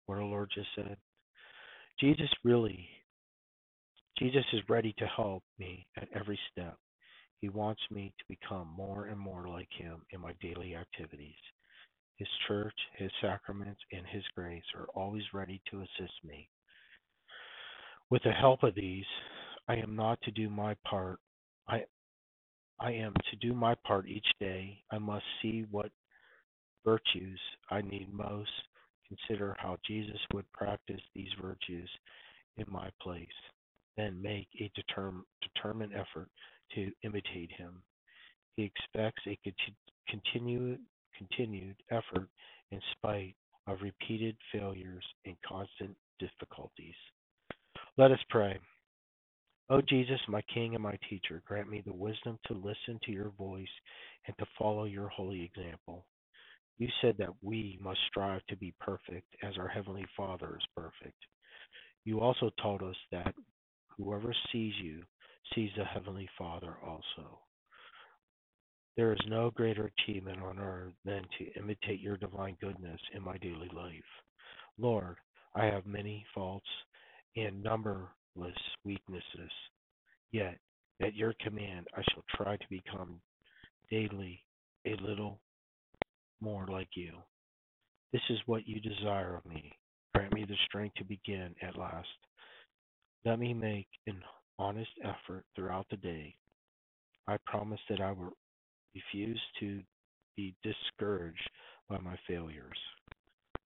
where 0.07 0.19
the 0.19 0.25
Lord 0.25 0.51
just 0.53 0.69
said, 0.75 0.97
Jesus 2.01 2.29
really, 2.45 2.89
Jesus 4.19 4.45
is 4.53 4.61
ready 4.69 4.95
to 4.99 5.07
help 5.07 5.43
me 5.59 5.87
at 5.97 6.09
every 6.15 6.39
step. 6.51 6.77
He 7.41 7.49
wants 7.49 7.83
me 7.91 8.13
to 8.19 8.25
become 8.29 8.69
more 8.77 9.07
and 9.07 9.19
more 9.19 9.49
like 9.49 9.69
Him 9.73 10.03
in 10.11 10.21
my 10.21 10.35
daily 10.43 10.77
activities. 10.77 11.35
His 12.17 12.29
church, 12.49 12.75
His 12.97 13.11
sacraments, 13.21 13.81
and 13.93 14.07
His 14.07 14.25
grace 14.35 14.65
are 14.77 14.87
always 14.95 15.25
ready 15.33 15.63
to 15.71 15.81
assist 15.81 16.15
me. 16.25 16.49
With 18.11 18.23
the 18.25 18.33
help 18.33 18.63
of 18.63 18.75
these, 18.75 19.07
I 19.69 19.77
am 19.77 19.97
not 19.97 20.21
to 20.23 20.31
do 20.31 20.51
my 20.51 20.77
part. 20.87 21.21
I 21.69 21.85
I 22.81 22.93
am 22.93 23.15
to 23.31 23.37
do 23.37 23.55
my 23.55 23.75
part 23.87 24.09
each 24.09 24.27
day. 24.41 24.83
I 24.91 24.99
must 24.99 25.25
see 25.43 25.67
what 25.71 25.93
virtues 26.85 27.41
I 27.71 27.83
need 27.83 28.13
most, 28.13 28.51
consider 29.07 29.57
how 29.59 29.77
Jesus 29.87 30.19
would 30.33 30.51
practice 30.53 31.01
these 31.15 31.29
virtues 31.43 31.91
in 32.57 32.67
my 32.69 32.91
place, 33.03 33.29
then 33.97 34.21
make 34.21 34.49
a 34.61 34.71
determ- 34.79 35.23
determined 35.43 35.93
effort 35.95 36.29
to 36.75 36.91
imitate 37.03 37.51
him. 37.53 37.83
He 38.57 38.65
expects 38.65 39.23
a 39.27 39.39
continued, 40.09 40.81
continued 41.17 41.77
effort 41.91 42.29
in 42.71 42.81
spite 42.93 43.35
of 43.67 43.83
repeated 43.83 44.37
failures 44.53 45.05
and 45.27 45.37
constant 45.47 45.97
difficulties. 46.19 46.95
Let 47.97 48.13
us 48.13 48.21
pray. 48.29 48.59
O 49.71 49.77
oh, 49.77 49.83
Jesus, 49.83 50.21
my 50.27 50.43
King 50.53 50.75
and 50.75 50.83
my 50.83 50.99
teacher, 51.09 51.43
grant 51.47 51.71
me 51.71 51.81
the 51.85 51.93
wisdom 51.93 52.39
to 52.47 52.55
listen 52.55 52.99
to 53.05 53.13
your 53.13 53.31
voice 53.39 53.69
and 54.27 54.37
to 54.39 54.47
follow 54.59 54.85
your 54.85 55.09
holy 55.09 55.43
example. 55.45 56.07
You 56.79 56.89
said 57.01 57.17
that 57.19 57.31
we 57.41 57.79
must 57.81 58.01
strive 58.09 58.45
to 58.49 58.57
be 58.57 58.75
perfect 58.81 59.29
as 59.45 59.57
our 59.59 59.69
Heavenly 59.69 60.07
Father 60.17 60.57
is 60.59 60.67
perfect. 60.75 61.15
You 62.05 62.21
also 62.21 62.51
taught 62.61 62.83
us 62.83 62.97
that 63.13 63.33
whoever 64.03 64.35
sees 64.53 64.73
you 64.83 65.03
sees 65.55 65.71
the 65.77 65.85
Heavenly 65.85 66.29
Father 66.39 66.77
also. 66.85 67.41
There 68.97 69.13
is 69.13 69.21
no 69.29 69.51
greater 69.51 69.91
achievement 69.99 70.43
on 70.43 70.59
earth 70.59 70.93
than 71.05 71.23
to 71.39 71.61
imitate 71.61 72.01
your 72.01 72.17
divine 72.17 72.57
goodness 72.61 73.01
in 73.15 73.23
my 73.23 73.37
daily 73.39 73.71
life. 73.75 73.95
Lord, 74.79 75.17
I 75.55 75.67
have 75.67 75.87
many 75.87 76.25
faults 76.35 76.67
and 77.37 77.63
numberless 77.63 78.09
weaknesses. 78.85 79.51
Yet, 80.33 80.59
at 81.01 81.15
your 81.15 81.35
command, 81.41 81.87
I 81.97 82.03
shall 82.11 82.25
try 82.37 82.57
to 82.57 82.67
become 82.69 83.21
daily 83.91 84.45
a 84.87 84.97
little 84.97 85.41
more 86.41 86.67
like 86.71 86.91
you. 86.95 87.13
This 88.13 88.23
is 88.31 88.39
what 88.47 88.67
you 88.67 88.81
desire 88.81 89.37
of 89.37 89.51
me. 89.51 89.73
Grant 90.15 90.35
me 90.35 90.45
the 90.47 90.57
strength 90.67 90.97
to 90.97 91.05
begin 91.05 91.55
at 91.63 91.77
last. 91.77 92.09
Let 93.25 93.39
me 93.39 93.53
make 93.53 93.89
an 94.07 94.23
honest 94.59 94.91
effort 95.05 95.45
throughout 95.55 95.87
the 95.91 95.97
day. 95.99 96.35
I 97.29 97.37
promise 97.47 97.81
that 97.89 98.01
I 98.01 98.13
will 98.13 98.33
refuse 98.95 99.41
to 99.61 99.81
be 100.37 100.55
discouraged 100.63 101.51
by 101.89 101.99
my 101.99 102.17
failures. 102.27 102.79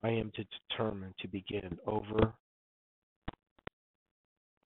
I 0.03 0.11
am 0.11 0.33
determined 0.71 1.15
to 1.21 1.29
begin 1.29 1.79
over 1.87 2.35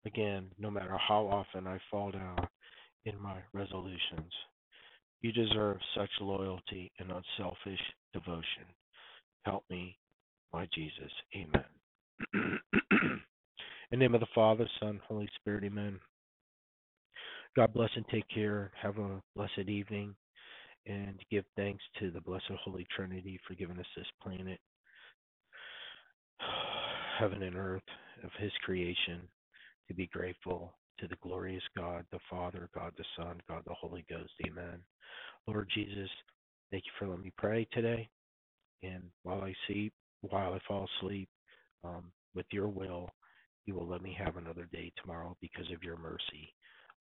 again, 0.06 0.46
no 0.58 0.70
matter 0.70 0.96
how 0.96 1.26
often 1.26 1.66
I 1.66 1.78
fall 1.90 2.10
down 2.10 2.48
in 3.04 3.20
my 3.20 3.36
resolutions. 3.52 4.32
You 5.20 5.32
deserve 5.32 5.78
such 5.96 6.10
loyalty 6.20 6.92
and 6.98 7.10
unselfish 7.10 7.80
devotion. 8.12 8.64
Help 9.44 9.64
me, 9.70 9.98
my 10.52 10.66
Jesus. 10.74 11.12
Amen. 11.36 12.60
In 13.90 13.98
the 13.98 14.04
name 14.04 14.14
of 14.14 14.20
the 14.20 14.26
Father, 14.34 14.68
Son, 14.80 15.00
Holy 15.08 15.28
Spirit, 15.36 15.64
amen. 15.64 15.98
God 17.56 17.72
bless 17.72 17.88
and 17.96 18.04
take 18.08 18.28
care. 18.28 18.70
Have 18.82 18.98
a 18.98 19.22
blessed 19.34 19.66
evening. 19.66 20.14
And 20.86 21.18
give 21.30 21.44
thanks 21.56 21.82
to 21.98 22.10
the 22.10 22.20
Blessed 22.20 22.50
Holy 22.64 22.86
Trinity 22.94 23.40
for 23.46 23.54
giving 23.54 23.78
us 23.78 23.86
this 23.96 24.06
planet, 24.22 24.58
heaven 27.18 27.42
and 27.42 27.56
earth 27.56 27.82
of 28.24 28.30
His 28.38 28.52
creation, 28.62 29.20
to 29.88 29.94
be 29.94 30.06
grateful 30.06 30.74
to 30.98 31.08
the 31.08 31.16
glorious 31.22 31.62
God, 31.76 32.04
the 32.12 32.18
Father, 32.30 32.68
God 32.74 32.92
the 32.96 33.04
Son, 33.16 33.40
God 33.48 33.62
the 33.66 33.74
Holy 33.74 34.04
Ghost. 34.08 34.32
Amen. 34.46 34.80
Lord 35.46 35.68
Jesus, 35.74 36.10
thank 36.70 36.84
you 36.84 36.92
for 36.98 37.08
letting 37.08 37.24
me 37.24 37.32
pray 37.36 37.66
today. 37.72 38.08
And 38.82 39.02
while 39.22 39.42
I 39.42 39.54
sleep, 39.66 39.92
while 40.20 40.52
I 40.54 40.58
fall 40.66 40.88
asleep, 40.98 41.28
um, 41.84 42.12
with 42.34 42.46
your 42.50 42.68
will, 42.68 43.10
you 43.68 43.74
will 43.74 43.86
let 43.86 44.00
me 44.00 44.16
have 44.18 44.38
another 44.38 44.66
day 44.72 44.90
tomorrow 44.96 45.36
because 45.42 45.70
of 45.74 45.82
your 45.82 45.98
mercy 45.98 46.54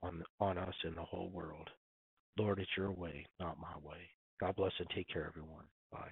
on 0.03 0.21
on 0.41 0.57
us 0.57 0.73
and 0.83 0.97
the 0.97 1.01
whole 1.01 1.29
world. 1.29 1.69
Lord, 2.37 2.59
it's 2.59 2.69
your 2.77 2.91
way, 2.91 3.25
not 3.39 3.57
my 3.57 3.73
way. 3.81 4.01
God 4.41 4.57
bless 4.57 4.73
and 4.77 4.89
take 4.93 5.07
care, 5.07 5.25
everyone. 5.25 5.63
Bye. 5.93 6.11